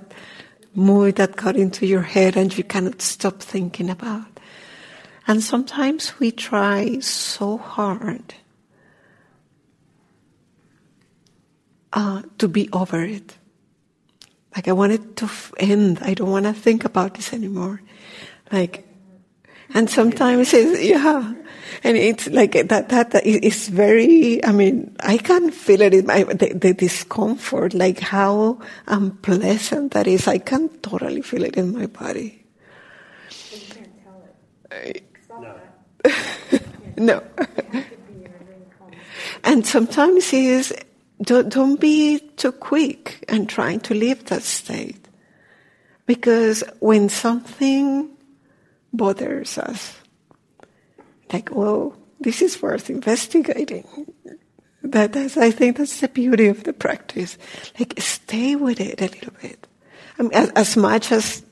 [0.75, 4.39] mood that got into your head and you cannot stop thinking about.
[5.27, 8.33] And sometimes we try so hard
[11.93, 13.37] uh, to be over it.
[14.55, 15.99] Like I want it to end.
[16.01, 17.81] I don't want to think about this anymore.
[18.51, 18.87] Like,
[19.73, 21.33] and sometimes it's, yeah,
[21.83, 26.05] and it's like that, that, that is very, I mean, I can feel it in
[26.05, 30.27] my, the, the discomfort, like how unpleasant that is.
[30.27, 32.45] I can totally feel it in my body.
[33.51, 33.91] You can't
[35.27, 35.49] tell
[36.05, 36.67] it.
[36.97, 37.23] no.
[39.43, 40.73] and sometimes it is
[41.21, 45.07] don't, don't be too quick and trying to leave that state.
[46.05, 48.09] Because when something
[48.93, 49.98] bothers us,
[51.31, 54.13] like, well, this is worth investigating.
[54.83, 57.37] That, that's, I think that's the beauty of the practice.
[57.77, 59.67] Like, stay with it a little bit.
[60.17, 61.43] I mean, as, as much as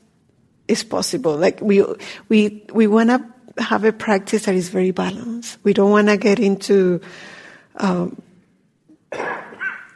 [0.66, 1.36] is possible.
[1.36, 1.84] Like, we,
[2.28, 5.58] we, we want to have a practice that is very balanced.
[5.62, 7.00] We don't want to get into,
[7.76, 8.20] um,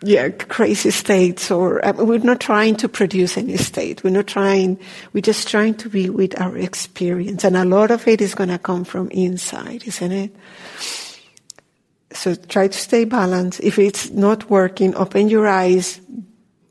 [0.02, 4.02] yeah, crazy states or uh, we're not trying to produce any state.
[4.02, 4.78] We're not trying,
[5.12, 7.44] we're just trying to be with our experience.
[7.44, 10.36] And a lot of it is going to come from inside, isn't it?
[12.12, 13.60] So try to stay balanced.
[13.60, 16.00] If it's not working, open your eyes,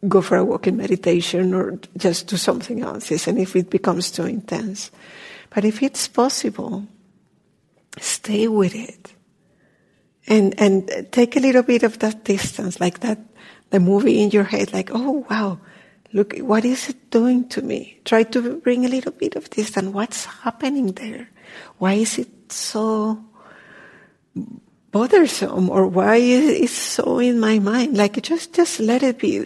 [0.07, 4.11] go for a walk in meditation or just do something else, isn't If it becomes
[4.11, 4.91] too intense.
[5.49, 6.85] But if it's possible,
[7.99, 9.13] stay with it
[10.27, 13.19] and and take a little bit of that distance, like that
[13.71, 15.59] the movie in your head, like oh wow,
[16.13, 17.99] look what is it doing to me?
[18.05, 19.89] Try to bring a little bit of distance.
[19.89, 21.29] What's happening there?
[21.77, 23.23] Why is it so
[24.91, 27.97] bothersome, or why is it so in my mind?
[27.97, 29.45] Like just just let it be,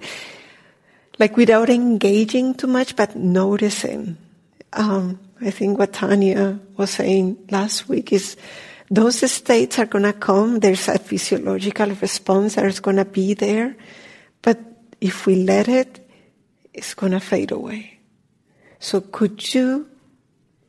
[1.19, 4.17] like without engaging too much, but noticing.
[4.73, 8.35] Um, I think what Tanya was saying last week is
[8.89, 10.59] those states are going to come.
[10.59, 13.75] There's a physiological response that is going to be there.
[14.41, 14.59] But
[15.01, 16.07] if we let it,
[16.73, 17.99] it's going to fade away.
[18.79, 19.89] So could you,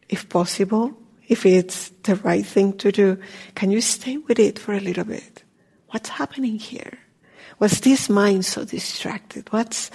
[0.09, 0.97] if possible,
[1.29, 3.19] if it's the right thing to do,
[3.55, 5.43] can you stay with it for a little bit?
[5.91, 6.99] What's happening here?
[7.59, 9.53] Was this mind so distracted?
[9.53, 9.91] What's,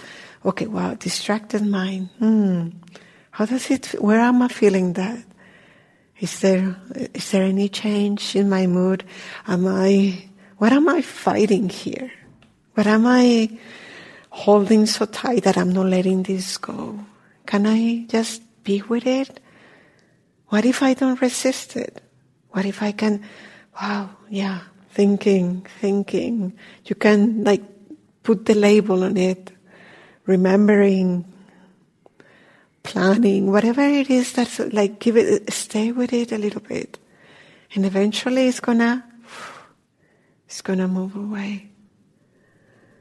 [0.45, 2.09] okay, wow, distracted mind.
[2.19, 2.69] Hmm.
[3.32, 5.24] How does it, where am I feeling that?
[6.22, 6.78] Is there,
[7.15, 9.03] is there any change in my mood?
[9.47, 12.11] Am I, what am I fighting here?
[12.76, 13.49] What am I
[14.30, 16.99] holding so tight that I'm not letting this go?
[17.47, 19.39] Can I just be with it?
[20.49, 22.03] What if I don't resist it?
[22.51, 23.24] What if I can,
[23.82, 24.59] wow, yeah,
[24.91, 26.53] thinking, thinking.
[26.86, 27.63] You can like
[28.22, 29.51] put the label on it,
[30.28, 31.26] remembering,
[32.84, 36.97] planning, whatever it is that's like, give it, stay with it a little bit.
[37.73, 39.03] And eventually it's gonna,
[40.45, 41.69] it's gonna move away.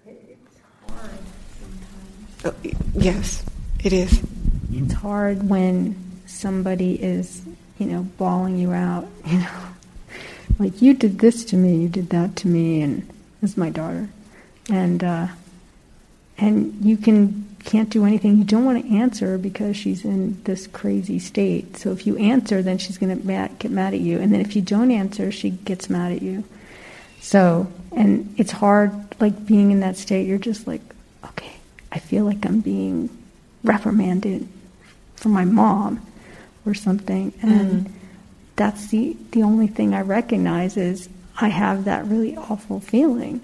[0.06, 1.10] It's hard
[2.40, 2.56] sometimes.
[2.64, 3.44] Oh, yes,
[3.82, 4.22] it is.
[4.72, 7.42] It's hard when somebody is,
[7.78, 9.66] you know, bawling you out, you know.
[10.58, 13.08] Like, you did this to me, you did that to me, and
[13.40, 14.10] this is my daughter.
[14.68, 15.28] And, uh,
[16.36, 18.38] and you can can't do anything.
[18.38, 21.76] You don't want to answer because she's in this crazy state.
[21.76, 24.18] So if you answer, then she's going to get mad at you.
[24.18, 26.44] And then if you don't answer, she gets mad at you.
[27.20, 30.80] So, and it's hard, like being in that state, you're just like,
[31.24, 31.52] okay,
[31.92, 33.11] I feel like I'm being
[33.62, 34.48] reprimanded
[35.16, 36.06] from my mom
[36.64, 37.32] or something.
[37.42, 37.92] And mm.
[38.56, 41.08] that's the, the only thing I recognize is
[41.38, 43.42] I have that really awful feeling.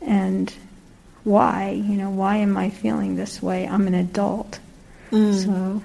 [0.00, 0.52] And
[1.24, 3.66] why, you know, why am I feeling this way?
[3.66, 4.58] I'm an adult.
[5.10, 5.44] Mm.
[5.44, 5.82] So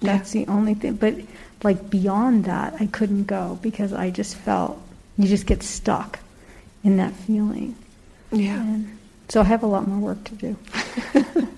[0.00, 0.44] that's yeah.
[0.44, 0.94] the only thing.
[0.94, 1.16] But
[1.62, 4.80] like beyond that, I couldn't go because I just felt,
[5.16, 6.18] you just get stuck
[6.82, 7.76] in that feeling.
[8.32, 8.60] Yeah.
[8.60, 8.98] And
[9.28, 10.56] so I have a lot more work to do.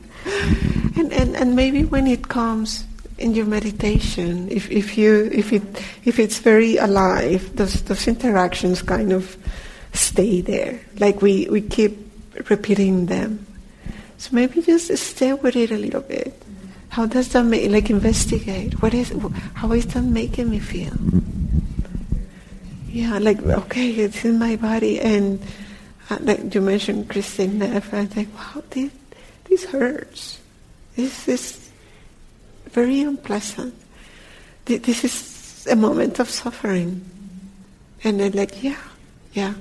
[0.96, 2.84] and, and, and maybe when it comes
[3.18, 5.62] in your meditation, if, if you if it
[6.04, 9.36] if it's very alive, those those interactions kind of
[9.96, 10.78] stay there.
[10.98, 12.05] Like we, we keep
[12.48, 13.46] repeating them.
[14.18, 16.42] So maybe just stay with it a little bit.
[16.88, 18.80] How does that make, like investigate?
[18.80, 19.12] What is,
[19.54, 20.96] how is that making me feel?
[22.88, 25.42] Yeah, like, okay, it's in my body and
[26.08, 28.90] uh, like you mentioned Kristin Neff, I think, wow, this,
[29.44, 30.40] this hurts.
[30.94, 31.70] This is
[32.70, 33.74] very unpleasant.
[34.64, 37.04] This is a moment of suffering.
[38.02, 38.80] And I'm like, yeah,
[39.32, 39.54] yeah,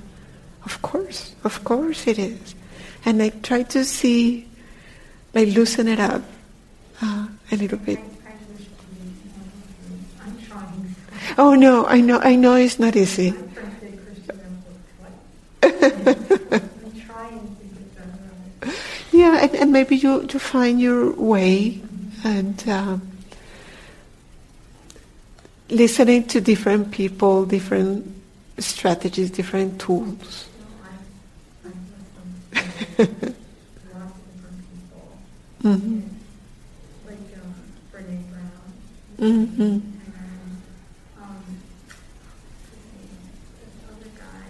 [0.64, 2.55] of course, of course it is.
[3.06, 4.46] And I try to see,
[5.32, 6.22] like, loosen it up
[7.00, 8.00] uh, a little bit.
[11.38, 13.34] Oh no, I know, I know it's not easy.
[19.12, 21.82] yeah, and, and, maybe you, you find your way
[22.24, 23.02] and um,
[25.68, 28.10] listening to different people, different
[28.58, 30.48] strategies, different tools.
[35.62, 36.00] Mm-hmm.
[37.06, 37.54] Like um,
[37.92, 38.68] Brene Brown.
[39.18, 39.62] Mm-hmm.
[39.62, 39.82] And
[41.20, 41.44] um,
[43.58, 44.48] this other guy,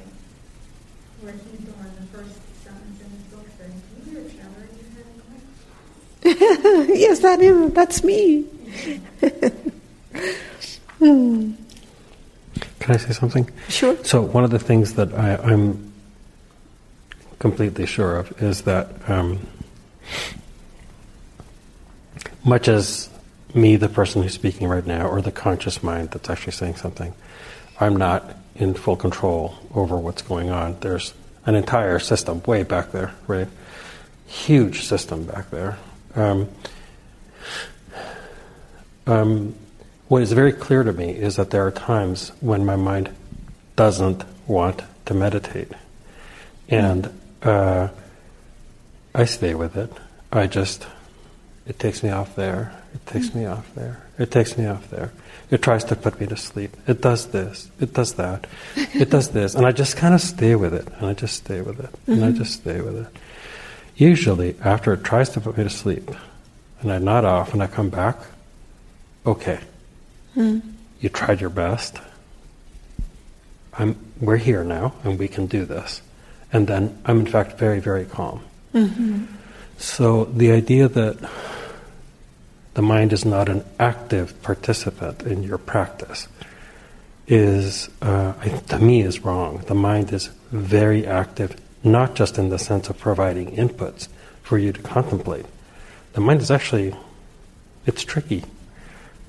[1.20, 3.74] where he's the one, the first sentence in his book says,
[4.06, 5.06] "You are Trevor, you had
[6.98, 8.42] yes, that is, that's me.
[10.98, 11.52] hmm.
[12.80, 13.48] Can I say something?
[13.68, 13.96] Sure.
[14.04, 15.85] So one of the things that I, am
[17.38, 19.46] completely sure of is that um,
[22.44, 23.10] much as
[23.54, 27.14] me, the person who's speaking right now, or the conscious mind that's actually saying something,
[27.80, 30.78] I'm not in full control over what's going on.
[30.80, 31.14] There's
[31.44, 33.48] an entire system way back there, right?
[34.26, 35.78] Huge system back there.
[36.14, 36.48] Um,
[39.06, 39.54] um,
[40.08, 43.10] what is very clear to me is that there are times when my mind
[43.74, 45.72] doesn't want to meditate.
[46.68, 47.12] And
[47.46, 47.88] uh,
[49.14, 49.92] I stay with it.
[50.32, 50.86] I just,
[51.66, 52.72] it takes me off there.
[52.94, 54.02] It takes me off there.
[54.18, 55.12] It takes me off there.
[55.50, 56.76] It tries to put me to sleep.
[56.86, 57.70] It does this.
[57.80, 58.46] It does that.
[58.76, 59.54] It does this.
[59.54, 60.88] And I just kind of stay with it.
[60.96, 61.90] And I just stay with it.
[62.06, 63.06] And I just stay with it.
[63.96, 66.10] Usually, after it tries to put me to sleep,
[66.80, 68.18] and I nod off and I come back,
[69.24, 69.60] okay,
[70.36, 70.60] Mm.
[71.00, 71.98] You tried your best.
[73.72, 76.00] I'm, we're here now, and we can do this.
[76.52, 78.40] And then I'm, in fact, very, very calm.
[78.74, 79.24] Mm-hmm.
[79.78, 81.30] So the idea that
[82.74, 86.28] the mind is not an active participant in your practice
[87.26, 88.32] is, uh,
[88.68, 89.58] to me, is wrong.
[89.66, 94.08] The mind is very active, not just in the sense of providing inputs
[94.42, 95.46] for you to contemplate.
[96.12, 96.94] The mind is actually,
[97.84, 98.44] it's tricky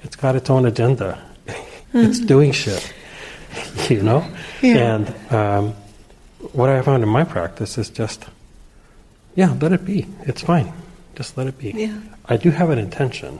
[0.04, 1.22] it's got its own agenda.
[1.94, 2.10] Mm-hmm.
[2.10, 2.94] it's doing shit,
[3.90, 4.30] you know?
[4.62, 4.96] Yeah.
[4.96, 5.74] And um,
[6.54, 8.26] what I found in my practice is just,
[9.36, 10.08] yeah, let it be.
[10.22, 10.74] It's fine.
[11.16, 11.72] Just let it be.
[11.72, 12.00] Yeah.
[12.26, 13.40] I do have an intention.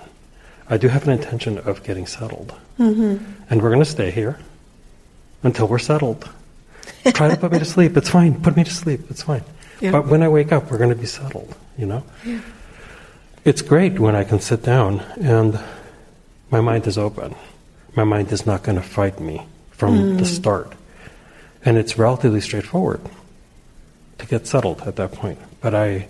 [0.70, 2.54] I do have an intention of getting settled.
[2.80, 3.24] Mm-hmm.
[3.50, 4.38] And we're going to stay here
[5.44, 6.30] until we're settled.
[7.14, 7.96] Try to put me to sleep.
[7.98, 8.42] It's fine.
[8.42, 9.02] Put me to sleep.
[9.10, 9.44] It's fine.
[9.80, 9.92] Yeah.
[9.92, 12.04] But when I wake up, we're going to be settled, you know?
[12.26, 12.42] Yeah.
[13.46, 15.60] It's great when I can sit down and
[16.52, 17.36] my mind is open.
[17.96, 20.18] My mind is not going to fight me from mm.
[20.18, 20.74] the start.
[21.68, 23.02] And it's relatively straightforward
[24.20, 25.38] to get settled at that point.
[25.60, 26.08] But I,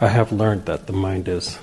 [0.00, 1.58] I have learned that the mind is,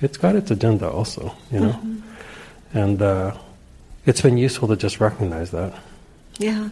[0.00, 1.72] it's got its agenda also, you know?
[1.72, 2.78] Mm-hmm.
[2.78, 3.36] And uh,
[4.06, 5.74] it's been useful to just recognize that.
[6.38, 6.68] Yeah.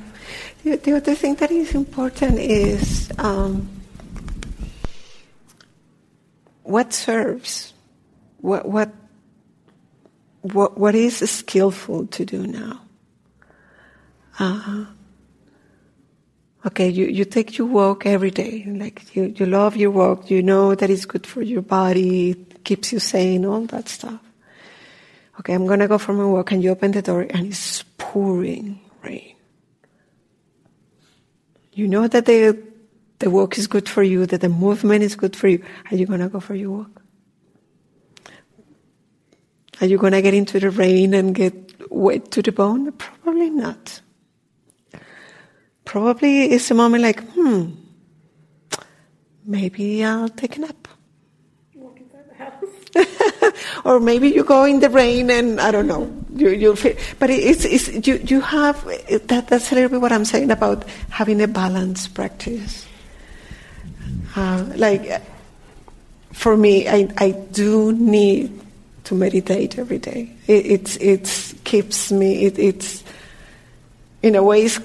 [0.63, 3.69] The, the other thing that is important is um,
[6.63, 7.75] what serves,
[8.39, 8.95] what, what
[10.43, 12.81] what, what is skillful to do now?
[14.39, 14.87] Uh,
[16.67, 18.65] okay, you, you take your walk every day.
[18.67, 20.31] Like you, you love your walk.
[20.31, 22.31] You know that it's good for your body.
[22.31, 24.21] It keeps you sane, all that stuff.
[25.41, 28.81] Okay, I'm gonna go for my walk and you open the door and it's pouring
[29.03, 29.35] rain.
[31.73, 32.63] You know that the,
[33.19, 35.65] the walk is good for you, that the movement is good for you.
[35.91, 37.03] Are you gonna go for your walk?
[39.83, 42.93] Are you going to get into the rain and get wet to the bone?
[42.93, 44.01] Probably not.
[45.85, 47.71] Probably it's a moment like, hmm,
[49.45, 50.89] maybe I'll take a nap.
[51.75, 53.73] Walk inside the house.
[53.85, 56.13] or maybe you go in the rain and I don't know.
[56.35, 58.85] You you feel, but it's it's you you have
[59.27, 59.49] that.
[59.49, 62.87] That's a little bit what I'm saying about having a balanced practice.
[64.35, 65.23] Uh, like
[66.33, 68.63] for me, I I do need
[69.05, 70.31] to meditate every day.
[70.47, 72.45] It it's, it's keeps me.
[72.45, 73.05] It, it's
[74.23, 74.79] in a way it's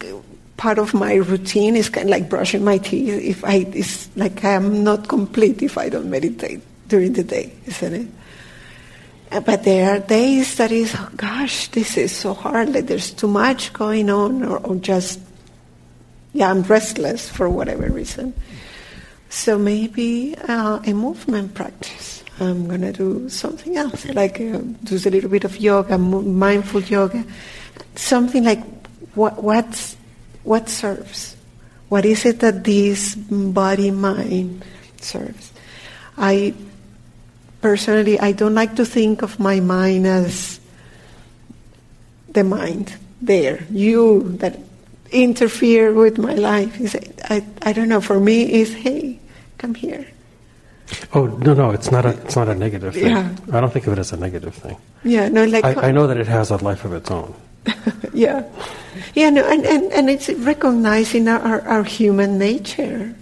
[0.58, 1.76] part of my routine.
[1.76, 3.10] is kind of like brushing my teeth.
[3.10, 7.54] If I it's like I am not complete if I don't meditate during the day,
[7.66, 8.08] isn't it?
[9.32, 12.74] Uh, but there are days that is, oh gosh, this is so hard.
[12.74, 15.20] Like there's too much going on, or, or just,
[16.34, 18.34] yeah, I'm restless for whatever reason.
[19.30, 22.24] So maybe uh, a movement practice.
[22.40, 27.26] I'm gonna do something else, like uh, do a little bit of yoga, mindful yoga,
[27.96, 28.64] something like
[29.16, 29.97] what what's
[30.48, 31.36] what serves.
[31.90, 34.64] What is it that this body mind
[35.02, 35.52] serves?
[36.18, 36.54] I
[37.62, 40.60] personally I don't like to think of my mind as
[42.32, 44.60] the mind there, you that
[45.12, 46.80] interfere with my life.
[46.80, 46.96] Is
[47.28, 48.02] I I don't know.
[48.02, 49.20] For me, is hey,
[49.58, 50.08] come here.
[51.14, 53.12] Oh no, no, it's not a it's not a negative thing.
[53.12, 53.36] Yeah.
[53.52, 54.78] I don't think of it as a negative thing.
[55.04, 57.36] Yeah, no, like I, I know that it has a life of its own.
[58.14, 58.44] yeah,
[59.14, 63.16] yeah, no, and, and, and it's recognizing our, our, our human nature.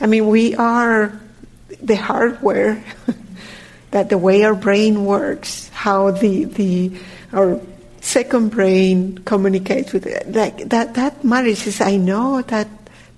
[0.00, 1.18] I mean, we are
[1.82, 2.82] the hardware
[3.90, 6.92] that the way our brain works, how the the
[7.32, 7.60] our
[8.00, 10.32] second brain communicates with it.
[10.32, 11.66] Like that that matters.
[11.66, 12.68] Is I know that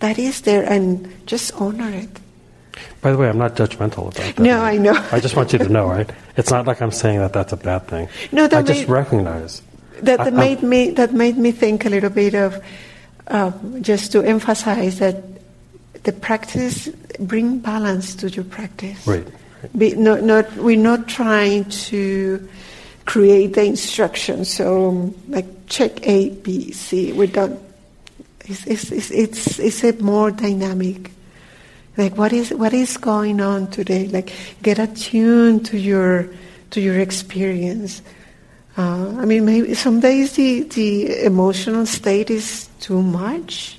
[0.01, 2.11] that is there, and just honor it.
[3.01, 4.39] By the way, I'm not judgmental about that.
[4.39, 4.95] No, I know.
[5.13, 6.11] I just want you to know, right?
[6.37, 8.09] It's not like I'm saying that that's a bad thing.
[8.33, 9.63] No, that I just recognize.
[10.03, 12.63] That, that made me that made me think a little bit of
[13.29, 15.23] um, just to emphasize that
[16.05, 19.07] the practice bring balance to your practice.
[19.07, 19.27] Right.
[19.77, 22.49] Be, not, not, we're not trying to
[23.05, 24.53] create the instructions.
[24.53, 27.13] So, um, like check A, B, C.
[27.13, 27.61] We don't.
[28.45, 31.11] It's, it's, it's, it's, it's a more dynamic.
[31.97, 34.07] Like what is what is going on today?
[34.07, 34.33] Like
[34.63, 36.29] get attuned to your
[36.71, 38.03] to your experience.
[38.77, 43.79] Uh, I mean, maybe some days the, the emotional state is too much,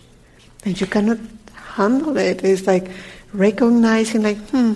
[0.65, 1.19] and you cannot
[1.53, 2.43] handle it.
[2.43, 2.89] It's like
[3.31, 4.73] recognizing, like, hmm,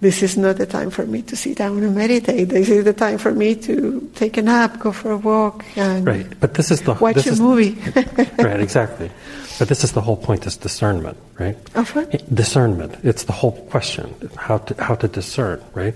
[0.00, 2.50] this is not the time for me to sit down and meditate.
[2.50, 6.06] This is the time for me to take a nap, go for a walk, and
[6.06, 7.76] Right, but this is the watch this a is, movie.
[8.38, 9.10] right, exactly.
[9.56, 11.56] But this is the whole point: is discernment, right?
[11.76, 12.10] Of what?
[12.34, 12.98] Discernment.
[13.04, 15.94] It's the whole question: how to how to discern, right?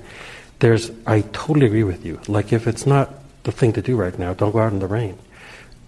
[0.61, 2.21] There's, I totally agree with you.
[2.27, 3.15] Like, if it's not
[3.45, 5.19] the thing to do right now, don't go out in the rain.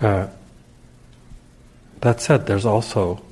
[0.01, 0.29] Uh,
[2.01, 3.23] that said, there's also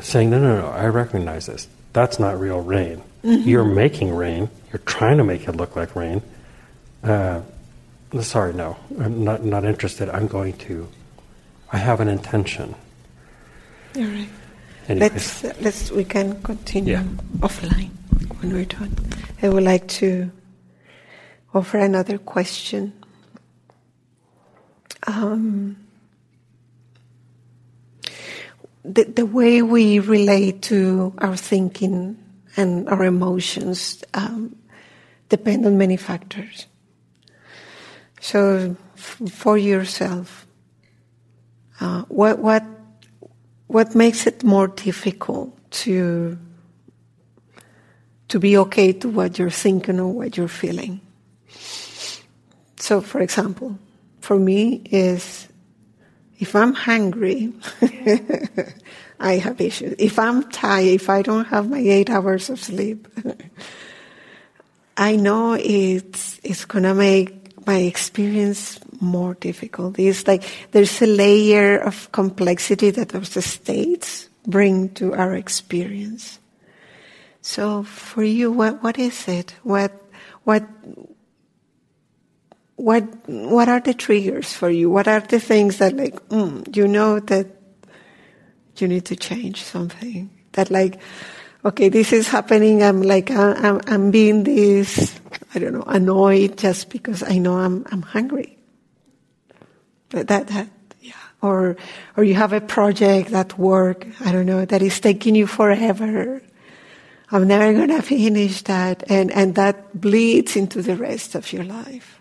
[0.00, 1.66] saying, no, no, no, I recognize this.
[1.92, 3.02] That's not real rain.
[3.22, 4.50] You're making rain.
[4.72, 6.22] You're trying to make it look like rain.
[7.02, 7.40] Uh,
[8.20, 10.08] sorry, no, I'm not not interested.
[10.08, 10.86] I'm going to.
[11.72, 12.74] I have an intention.
[13.96, 14.28] All right.
[14.88, 15.08] Anyway.
[15.08, 17.02] Let's let's we can continue Yeah.
[17.40, 17.90] offline
[18.40, 18.96] when we're done.
[19.42, 20.30] I would like to
[21.54, 22.92] offer another question.
[25.06, 25.76] Um,
[28.84, 32.16] the the way we relate to our thinking
[32.56, 34.56] and our emotions um,
[35.28, 36.66] depend on many factors.
[38.20, 40.46] So, f- for yourself,
[41.80, 42.64] uh, what what
[43.66, 46.38] what makes it more difficult to
[48.28, 51.00] to be okay to what you're thinking or what you're feeling?
[52.78, 53.78] So, for example,
[54.20, 55.48] for me is
[56.38, 57.52] if I'm hungry,
[59.20, 59.94] I have issues.
[59.98, 63.08] If I'm tired, if I don't have my eight hours of sleep,
[64.96, 69.98] I know it's it's gonna make my experience more difficult.
[69.98, 76.38] It's like there's a layer of complexity that those states bring to our experience.
[77.46, 79.54] So for you, what what is it?
[79.62, 79.94] What
[80.42, 80.66] what
[82.74, 84.90] what what are the triggers for you?
[84.90, 87.46] What are the things that like mm, you know that
[88.78, 90.28] you need to change something?
[90.58, 90.98] That like,
[91.64, 92.82] okay, this is happening.
[92.82, 95.14] I'm like I'm I'm being this
[95.54, 98.58] I don't know annoyed just because I know I'm I'm hungry.
[100.10, 100.68] That, that
[100.98, 101.14] yeah.
[101.40, 101.76] Or
[102.16, 104.04] or you have a project at work.
[104.18, 106.42] I don't know that is taking you forever.
[107.30, 112.20] I'm never gonna finish that, and and that bleeds into the rest of your life.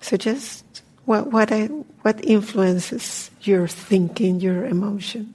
[0.00, 0.64] So just
[1.04, 1.66] what what I,
[2.02, 5.34] what influences your thinking, your emotion?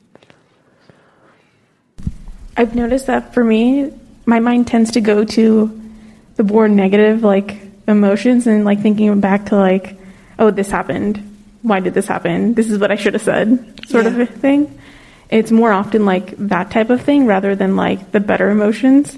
[2.56, 3.92] I've noticed that for me,
[4.26, 5.82] my mind tends to go to
[6.36, 7.58] the more negative, like
[7.88, 9.98] emotions, and like thinking back to like,
[10.40, 11.18] oh, this happened.
[11.62, 12.54] Why did this happen?
[12.54, 14.24] This is what I should have said, sort of Yeah.
[14.24, 14.80] a thing.
[15.34, 19.18] It's more often like that type of thing rather than like the better emotions.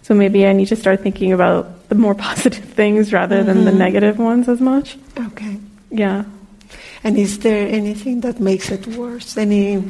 [0.00, 3.70] So maybe I need to start thinking about the more positive things rather than the
[3.70, 3.78] mm-hmm.
[3.78, 4.96] negative ones as much.
[5.18, 5.60] Okay.
[5.90, 6.24] Yeah.
[7.04, 9.36] And is there anything that makes it worse?
[9.36, 9.84] Any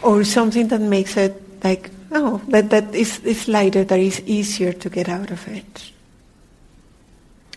[0.00, 4.72] or something that makes it like oh that that is is lighter, that is easier
[4.72, 5.92] to get out of it?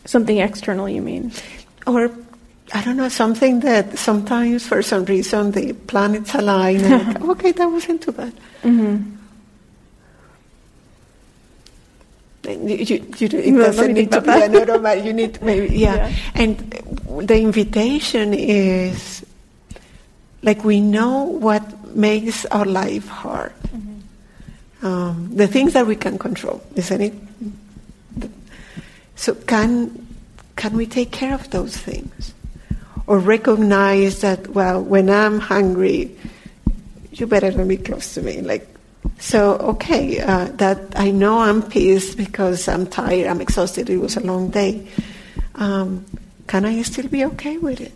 [0.04, 1.32] Something external, you mean?
[1.86, 2.12] Or
[2.74, 7.66] I don't know, something that sometimes for some reason the planets align and okay, that
[7.68, 8.34] wasn't too bad.
[8.64, 9.14] Mm-hmm.
[12.48, 14.70] You, you, you, it Well, doesn't need to be an that.
[14.70, 15.04] automatic.
[15.04, 16.08] You need maybe yeah.
[16.08, 16.16] Yeah.
[16.36, 16.58] And
[17.28, 19.26] the invitation is
[20.44, 23.54] like we know what makes our life hard.
[24.82, 27.14] Um, the things that we can control, isn't it?
[29.16, 30.08] So can
[30.56, 32.34] can we take care of those things,
[33.08, 36.16] or recognize that well, when I'm hungry,
[37.12, 38.42] you better not be close to me.
[38.42, 38.68] Like,
[39.20, 43.90] so okay, uh, that I know I'm pissed because I'm tired, I'm exhausted.
[43.90, 44.88] It was a long day.
[45.56, 46.06] Um,
[46.46, 47.94] can I still be okay with it?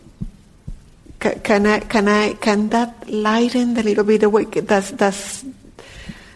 [1.19, 1.79] Ca- Can I?
[1.81, 2.33] Can I?
[2.33, 4.51] Can that lighten a little bit the weight?
[4.65, 5.43] Does does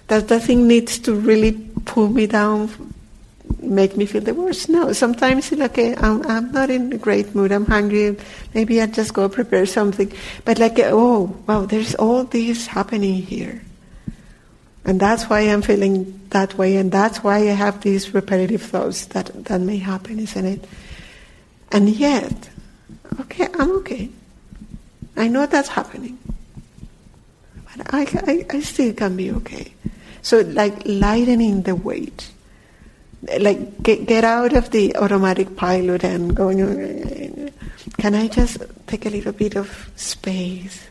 [0.08, 1.54] that thing needs to really
[1.86, 2.94] pull me down,
[3.68, 4.70] make me feel the worst?
[4.70, 4.94] No.
[4.94, 7.52] Sometimes it's like okay, I'm I'm not in a great mood.
[7.52, 8.18] I'm hungry.
[8.54, 10.12] Maybe I'll just go prepare something.
[10.44, 13.62] But like oh wow, there's all this happening here.
[14.86, 19.06] And that's why I'm feeling that way, and that's why I have these repetitive thoughts
[19.08, 20.68] that, that may happen, isn't it?
[21.72, 22.50] And yet,
[23.22, 24.10] okay, I'm okay.
[25.18, 26.20] I know that's happening.
[27.66, 29.74] But I, I, I still can be okay.
[30.22, 32.32] So, like lightening the weight.
[33.40, 37.52] Like, get, get out of the automatic pilot and going,
[37.98, 40.88] can I just take a little bit of space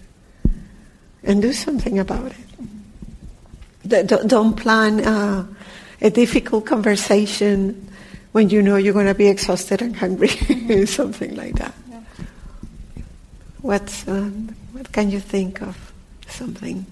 [1.22, 4.06] and do something about it?
[4.06, 5.46] Don't- plan uh,
[6.00, 7.88] a difficult conversation
[8.32, 10.28] when you know you're going to be exhausted and hungry,
[10.86, 11.74] something like that.
[13.62, 15.92] What's, um, what can you think of
[16.28, 16.84] something,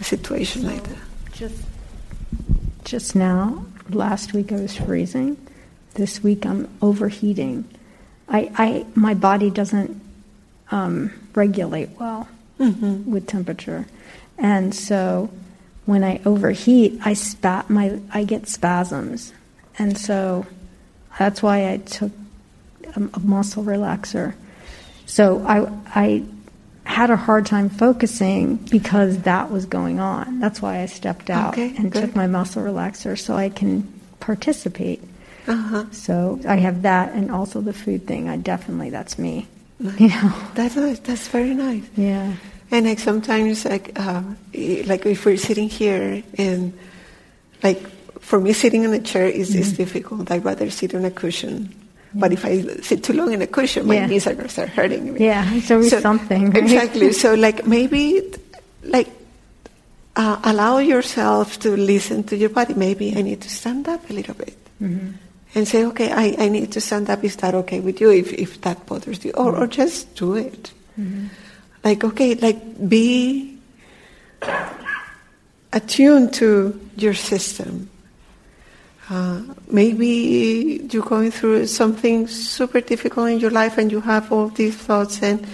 [0.00, 0.98] a situation like that?
[1.32, 1.62] Just,
[2.84, 5.36] just now, last week I was freezing.
[5.94, 7.64] This week I'm overheating.
[8.28, 10.00] I, I my body doesn't
[10.70, 12.28] um, regulate well
[12.58, 13.86] with temperature,
[14.38, 15.30] and so
[15.86, 19.32] when I overheat, I spat my I get spasms,
[19.78, 20.46] and so
[21.18, 22.12] that's why I took
[22.96, 24.34] a, a muscle relaxer.
[25.06, 26.24] So I I
[26.84, 30.38] had a hard time focusing because that was going on.
[30.40, 32.00] That's why I stepped out Okay, and good.
[32.02, 33.82] took my muscle relaxer so I can
[34.20, 35.02] participate.
[35.46, 35.84] Uh-huh.
[35.92, 38.28] So I have that and also the food thing.
[38.28, 39.46] I definitely that's me.
[39.98, 40.32] You know.
[40.54, 40.98] That's nice.
[41.00, 41.82] That's very nice.
[41.96, 42.34] Yeah.
[42.70, 44.22] And like sometimes, like uh,
[44.86, 46.72] like if we're sitting here and
[47.62, 47.80] like
[48.20, 50.30] for me, sitting in a chair is, is difficult.
[50.30, 51.74] I'd rather sit on a cushion.
[52.14, 54.06] But if I sit too long in a cushion, my Yeah.
[54.06, 55.24] knees are going to start hurting me.
[55.26, 56.62] Yeah, it's always something, right?
[56.62, 57.12] Exactly.
[57.12, 58.22] So like maybe
[58.84, 59.08] like
[60.16, 62.74] uh, allow yourself to listen to your body.
[62.74, 64.56] Maybe I need to stand up a little bit.
[64.80, 65.10] Mm-hmm.
[65.56, 67.22] And say, okay, I, I need to stand up.
[67.22, 69.30] Is that okay with you if, if that bothers you?
[69.32, 69.70] Or, or mm-hmm.
[69.70, 70.72] just do it.
[70.98, 71.26] Mm-hmm.
[71.84, 73.56] Like, okay, like be
[75.72, 77.88] attuned to your system.
[79.10, 84.48] Uh, maybe you're going through something super difficult in your life and you have all
[84.48, 85.46] these thoughts and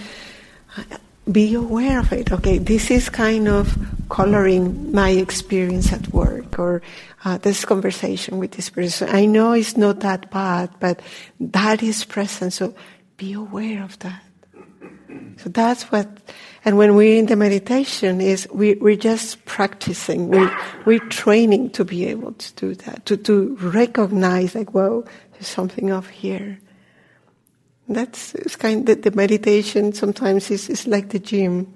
[0.77, 0.83] uh,
[1.29, 2.31] be aware of it.
[2.31, 3.77] Okay, this is kind of
[4.09, 6.81] coloring my experience at work or
[7.25, 9.09] uh, this conversation with this person.
[9.09, 11.01] I know it's not that bad, but
[11.39, 12.53] that is present.
[12.53, 12.73] So
[13.17, 14.23] be aware of that.
[15.37, 16.07] So that's what,
[16.63, 20.27] and when we're in the meditation, is we, we're just practicing.
[20.27, 20.55] We're,
[20.85, 25.91] we're training to be able to do that, to, to recognize, like, whoa, there's something
[25.91, 26.59] off here.
[27.87, 31.73] That's it's kind of the meditation sometimes is, is like the gym.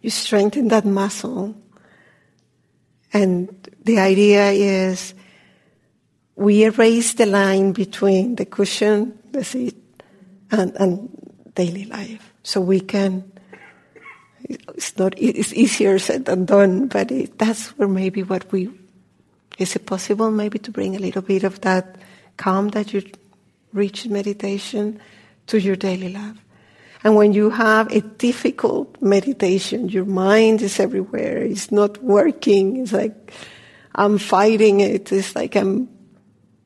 [0.00, 1.56] You strengthen that muscle.
[3.12, 5.14] And the idea is
[6.36, 9.76] we erase the line between the cushion, the seat,
[10.50, 11.23] and, and
[11.54, 12.32] daily life.
[12.42, 13.30] So we can,
[14.48, 18.70] it's not, it's easier said than done, but it, that's where maybe what we,
[19.58, 21.96] is it possible maybe to bring a little bit of that
[22.36, 23.02] calm that you
[23.72, 25.00] reach in meditation
[25.46, 26.36] to your daily life?
[27.04, 32.92] And when you have a difficult meditation, your mind is everywhere, it's not working, it's
[32.92, 33.32] like
[33.94, 35.88] I'm fighting it, it's like I'm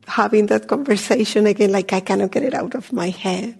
[0.06, 3.58] having that conversation again, like I cannot get it out of my head.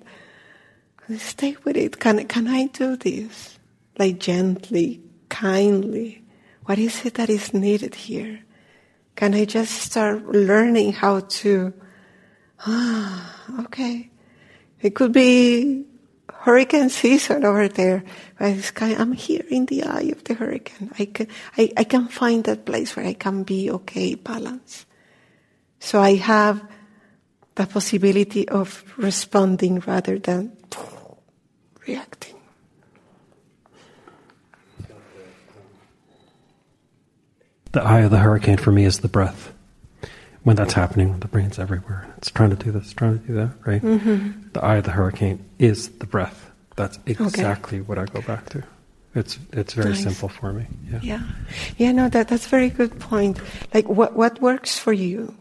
[1.16, 1.98] Stay with it.
[1.98, 3.59] Can, can I do this?
[3.98, 6.22] Like gently, kindly.
[6.66, 8.40] What is it that is needed here?
[9.16, 11.72] Can I just start learning how to,
[12.66, 14.10] ah, okay.
[14.80, 15.86] It could be
[16.30, 18.05] hurricane season over there.
[18.39, 20.93] I'm here in the eye of the hurricane.
[20.98, 21.26] I can,
[21.56, 24.86] I, I can find that place where I can be okay, balanced.
[25.80, 26.62] So I have
[27.55, 30.57] the possibility of responding rather than
[31.89, 32.35] reacting.
[37.73, 39.52] The eye of the hurricane for me is the breath.
[40.43, 43.35] When that's happening, when the brain's everywhere, it's trying to do this, trying to do
[43.35, 43.82] that, right?
[43.82, 44.48] Mm-hmm.
[44.52, 46.51] The eye of the hurricane is the breath.
[46.77, 47.86] That's exactly okay.
[47.86, 48.62] what I go back to.
[49.15, 50.02] It's it's very nice.
[50.02, 50.66] simple for me.
[50.90, 51.01] Yeah.
[51.02, 51.23] Yeah.
[51.77, 51.93] Yeah.
[51.93, 53.40] No, that that's very good point.
[53.74, 55.35] Like, what what works for you?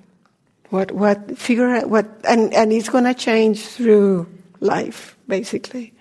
[0.70, 4.28] What what figure out what and and it's gonna change through
[4.60, 5.94] life, basically.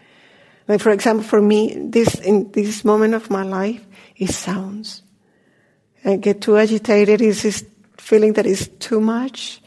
[0.69, 3.85] Like for example, for me, this in this moment of my life
[4.17, 5.03] is sounds.
[6.05, 7.21] I get too agitated.
[7.21, 7.65] Is this
[7.99, 9.63] feeling that is too much?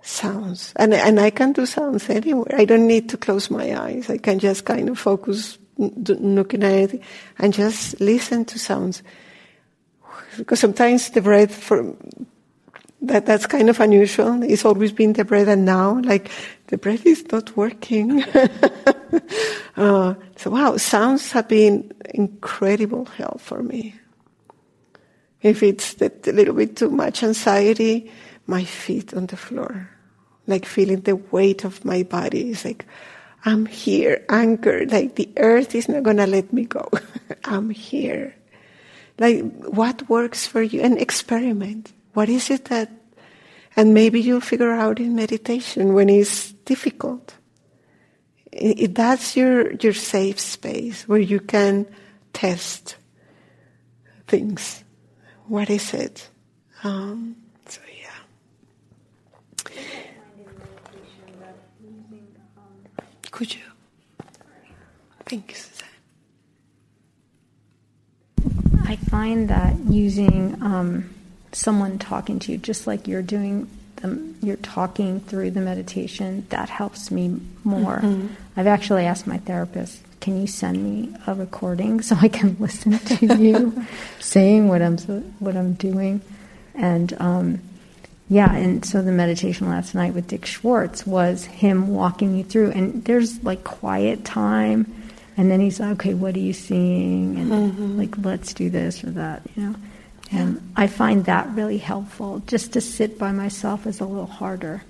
[0.00, 2.54] Sounds, and and I can do sounds anywhere.
[2.56, 4.08] I don't need to close my eyes.
[4.08, 7.02] I can just kind of focus, looking at it,
[7.38, 9.02] and just listen to sounds.
[10.38, 11.94] Because sometimes the breath for
[13.02, 14.42] that that's kind of unusual.
[14.42, 16.30] It's always been the breath, and now like
[16.66, 18.22] the breath is not working.
[19.76, 23.94] uh, so wow, sounds have been incredible help for me.
[25.42, 28.10] If it's that a little bit too much anxiety,
[28.46, 29.88] my feet on the floor,
[30.48, 32.50] like feeling the weight of my body.
[32.50, 32.84] It's like
[33.44, 34.90] I'm here, anchored.
[34.90, 36.88] Like the earth is not gonna let me go.
[37.44, 38.34] I'm here.
[39.20, 42.90] Like what works for you, and experiment what is it that,
[43.76, 47.34] and maybe you'll figure out in meditation when it's difficult.
[48.50, 51.86] It, that's your, your safe space where you can
[52.32, 52.96] test
[54.26, 54.82] things.
[55.46, 56.28] What is it?
[56.82, 57.36] Um,
[57.68, 58.18] so yeah.
[63.30, 63.62] Could you?
[65.24, 65.86] Thank you, Suzanne.
[68.88, 71.10] I find that using um,
[71.52, 76.68] someone talking to you, just like you're doing the, you're talking through the meditation, that
[76.68, 77.98] helps me more.
[77.98, 78.28] Mm-hmm.
[78.56, 82.98] I've actually asked my therapist, can you send me a recording so I can listen
[82.98, 83.86] to you
[84.20, 84.98] saying what I'm
[85.38, 86.20] what I'm doing?
[86.74, 87.60] And um,
[88.28, 92.72] yeah, and so the meditation last night with Dick Schwartz was him walking you through,
[92.72, 94.94] and there's like quiet time,
[95.36, 97.38] and then he's like, okay, what are you seeing?
[97.38, 97.98] And mm-hmm.
[97.98, 99.74] like, let's do this or that, you know.
[100.30, 102.42] And I find that really helpful.
[102.46, 104.82] Just to sit by myself is a little harder,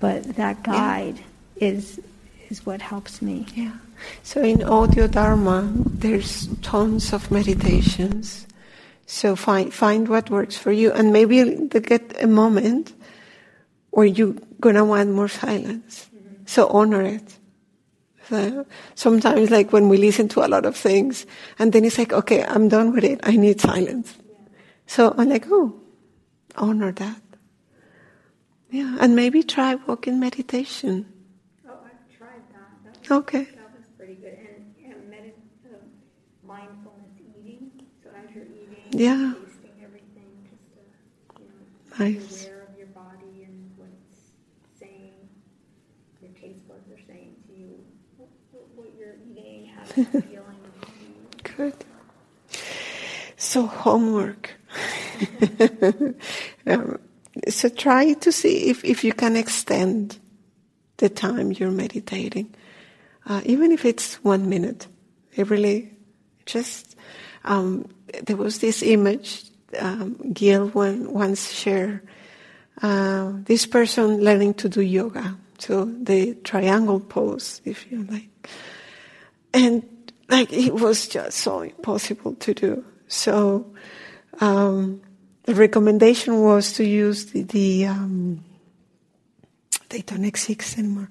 [0.00, 1.18] but that guide
[1.56, 1.68] yeah.
[1.68, 2.00] is
[2.50, 3.46] is what helps me.
[3.54, 3.72] Yeah.
[4.22, 8.46] So in Audio Dharma, there's tons of meditations.
[9.06, 12.92] So find find what works for you, and maybe get a moment
[13.90, 16.10] where you're gonna want more silence.
[16.10, 16.42] Mm-hmm.
[16.46, 17.38] So honor it.
[18.28, 18.66] So
[18.96, 21.24] sometimes, like when we listen to a lot of things,
[21.60, 23.20] and then it's like, okay, I'm done with it.
[23.22, 24.16] I need silence.
[24.86, 25.80] So I'm like, oh,
[26.56, 27.20] honor that.
[28.70, 31.06] Yeah, and maybe try walking meditation.
[31.68, 32.94] Oh, I've tried that.
[33.04, 33.44] that okay.
[33.44, 34.38] That was pretty good.
[34.38, 35.76] And, and medit- uh,
[36.46, 37.70] mindfulness eating.
[38.02, 39.34] So as you're eating, yeah.
[39.44, 42.42] tasting everything, just to, you know, nice.
[42.42, 44.20] be aware of your body and what it's
[44.80, 45.14] saying.
[46.20, 47.78] Your taste buds are saying to you
[48.16, 48.28] what,
[48.74, 50.56] what you're eating, how you're feeling.
[51.56, 51.84] Good.
[53.36, 54.55] So homework.
[56.66, 56.98] um,
[57.48, 60.18] so try to see if, if you can extend
[60.98, 62.54] the time you're meditating,
[63.26, 64.86] uh, even if it's one minute.
[65.34, 65.90] It really
[66.46, 66.96] just
[67.44, 67.88] um,
[68.24, 69.44] there was this image
[69.78, 72.06] um, Gil one, once shared.
[72.82, 78.50] Uh, this person learning to do yoga, so the triangle pose, if you like,
[79.54, 79.82] and
[80.28, 82.84] like it was just so impossible to do.
[83.08, 83.74] So
[84.40, 85.00] um,
[85.46, 88.44] the recommendation was to use the, the um,
[89.88, 91.08] they don't exist anymore.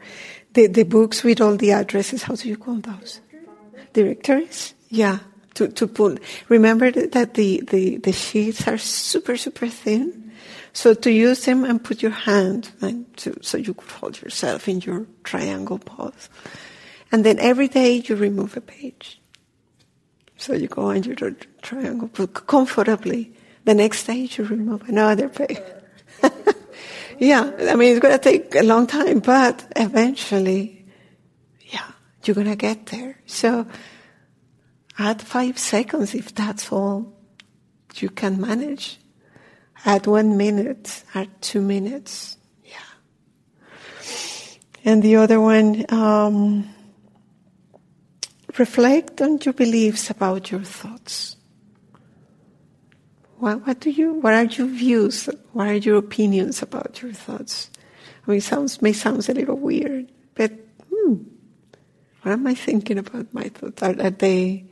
[0.54, 3.22] The, the books with all the addresses, how do you call those?
[3.94, 4.74] Directories?
[4.90, 5.20] Yeah.
[5.56, 6.18] To, to pull.
[6.50, 10.34] Remember that the, the, the sheets are super, super thin.
[10.74, 14.68] So to use them and put your hand and to, so you could hold yourself
[14.68, 16.30] in your triangle pose.
[17.10, 19.22] And then every day you remove a page.
[20.36, 21.16] So you go on your
[21.62, 23.32] triangle comfortably.
[23.66, 25.58] The next stage, you remove another page.
[27.20, 30.86] yeah, I mean, it's going to take a long time, but eventually,
[31.68, 31.92] yeah,
[32.24, 33.18] you're going to get there.
[33.26, 33.66] So
[35.00, 37.12] add five seconds if that's all
[37.96, 39.00] you can manage.
[39.84, 42.38] Add one minute, add two minutes.
[42.64, 42.78] Yeah.
[44.84, 46.70] And the other one, um,
[48.58, 51.35] reflect on your beliefs about your thoughts.
[53.46, 55.30] What, what do you, what are your views?
[55.54, 57.70] What are your opinions about your thoughts?
[58.26, 60.52] I mean, it sounds may sounds a little weird, but
[60.90, 61.14] hmm,
[62.24, 63.84] what am I thinking about my thoughts?
[63.84, 64.66] Are, are they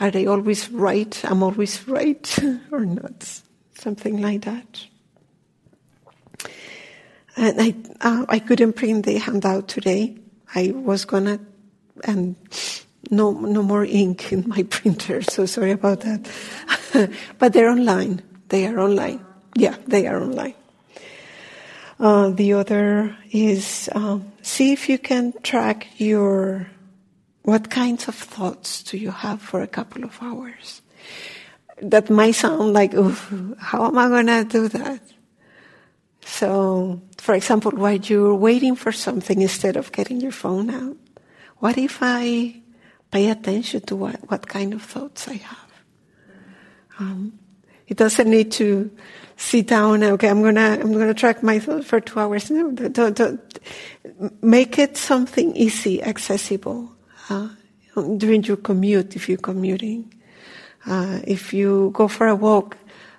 [0.00, 1.24] are they always right?
[1.24, 2.38] I'm always right,
[2.72, 3.42] or not?
[3.74, 4.84] Something like that.
[7.36, 10.18] And I uh, I couldn't print the handout today.
[10.52, 11.38] I was gonna,
[12.02, 12.34] and
[13.10, 15.22] no no more ink in my printer.
[15.22, 16.28] So sorry about that.
[17.38, 18.22] but they're online.
[18.48, 19.24] They are online.
[19.54, 20.54] Yeah, they are online.
[22.00, 26.70] Uh, the other is um, see if you can track your
[27.42, 30.82] what kinds of thoughts do you have for a couple of hours.
[31.80, 35.00] That might sound like, how am I going to do that?
[36.20, 40.96] So, for example, while you're waiting for something instead of getting your phone out,
[41.58, 42.60] what if I
[43.10, 45.72] pay attention to what, what kind of thoughts I have?
[46.98, 47.38] Um,
[47.86, 48.90] it doesn't need to
[49.36, 50.02] sit down.
[50.02, 52.50] Okay, I'm gonna I'm gonna track my thoughts for two hours.
[52.50, 53.58] No, don't, don't,
[54.42, 56.92] make it something easy, accessible
[57.30, 57.48] uh,
[58.16, 60.12] during your commute if you're commuting.
[60.86, 62.76] Uh, if you go for a walk,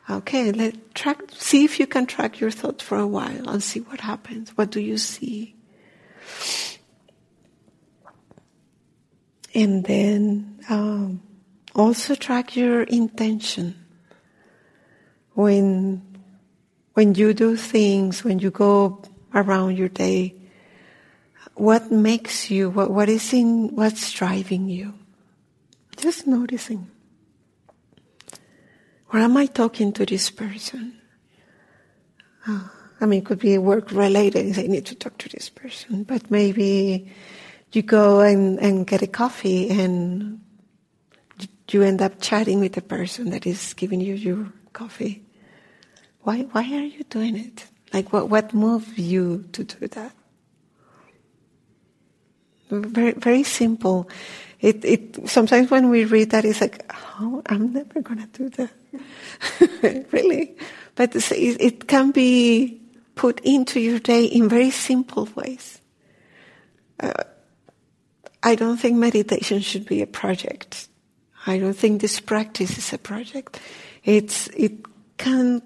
[0.09, 1.19] okay, let track.
[1.31, 4.51] See if you can track your thoughts for a while and see what happens.
[4.55, 5.55] What do you see?
[9.59, 11.21] And then um,
[11.75, 13.75] also track your intention
[15.33, 16.01] when
[16.93, 19.03] when you do things, when you go
[19.35, 20.33] around your day,
[21.55, 24.93] what makes you, what, what is in, what's driving you?
[25.97, 26.89] Just noticing.
[29.11, 31.01] Or am I talking to this person?
[32.47, 32.67] Uh,
[33.01, 34.57] I mean, it could be work related.
[34.57, 37.11] I need to talk to this person, but maybe
[37.71, 40.41] you go and, and get a coffee and
[41.69, 45.23] you end up chatting with the person that is giving you your coffee.
[46.21, 47.65] Why, why are you doing it?
[47.93, 50.11] Like, what, what moved you to do that?
[52.69, 54.09] Very, very simple.
[54.59, 56.85] It, it, sometimes when we read that, it's like,
[57.19, 60.07] oh, I'm never going to do that.
[60.11, 60.55] really?
[60.95, 62.81] But it, it can be
[63.15, 65.81] put into your day in very simple ways.
[66.99, 67.23] Uh,
[68.41, 70.87] I don't think meditation should be a project.
[71.45, 73.59] I don't think this practice is a project.
[74.03, 74.85] It's, it
[75.17, 75.61] can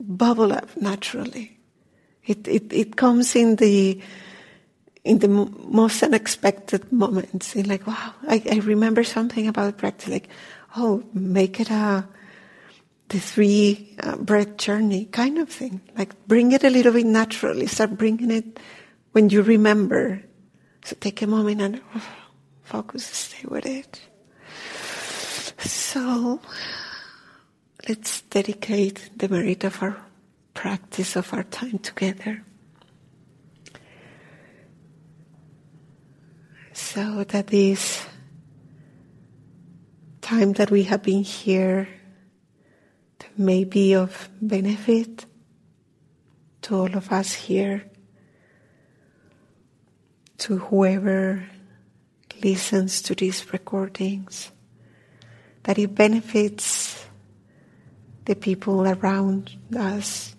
[0.00, 1.58] bubble up naturally.
[2.24, 4.00] It, it, it comes in the,
[5.04, 7.54] in the most unexpected moments.
[7.54, 10.28] In like, wow, I, I remember something about practice, like,
[10.76, 12.06] oh, make it a,
[13.08, 15.80] the three uh, breath journey kind of thing.
[15.96, 17.66] Like, bring it a little bit naturally.
[17.66, 18.58] Start bringing it
[19.12, 20.22] when you remember.
[20.84, 21.80] So take a moment and
[22.62, 24.00] focus, stay with it.
[25.58, 26.40] So,
[27.88, 29.96] let's dedicate the merit of our
[30.54, 32.44] practice of our time together.
[36.72, 38.04] So that this
[40.20, 41.88] time that we have been here
[43.36, 45.26] may be of benefit
[46.62, 47.84] to all of us here,
[50.42, 51.44] to whoever
[52.42, 54.50] listens to these recordings,
[55.62, 57.06] that it benefits
[58.24, 60.34] the people around us,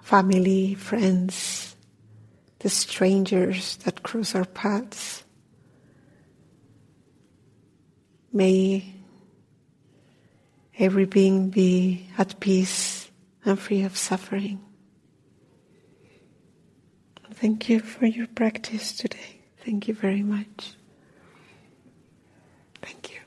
[0.00, 1.76] family, friends,
[2.60, 5.22] the strangers that cross our paths.
[8.32, 8.94] May
[10.78, 13.10] every being be at peace
[13.44, 14.64] and free of suffering.
[17.40, 19.40] Thank you for your practice today.
[19.64, 20.74] Thank you very much.
[22.82, 23.19] Thank you.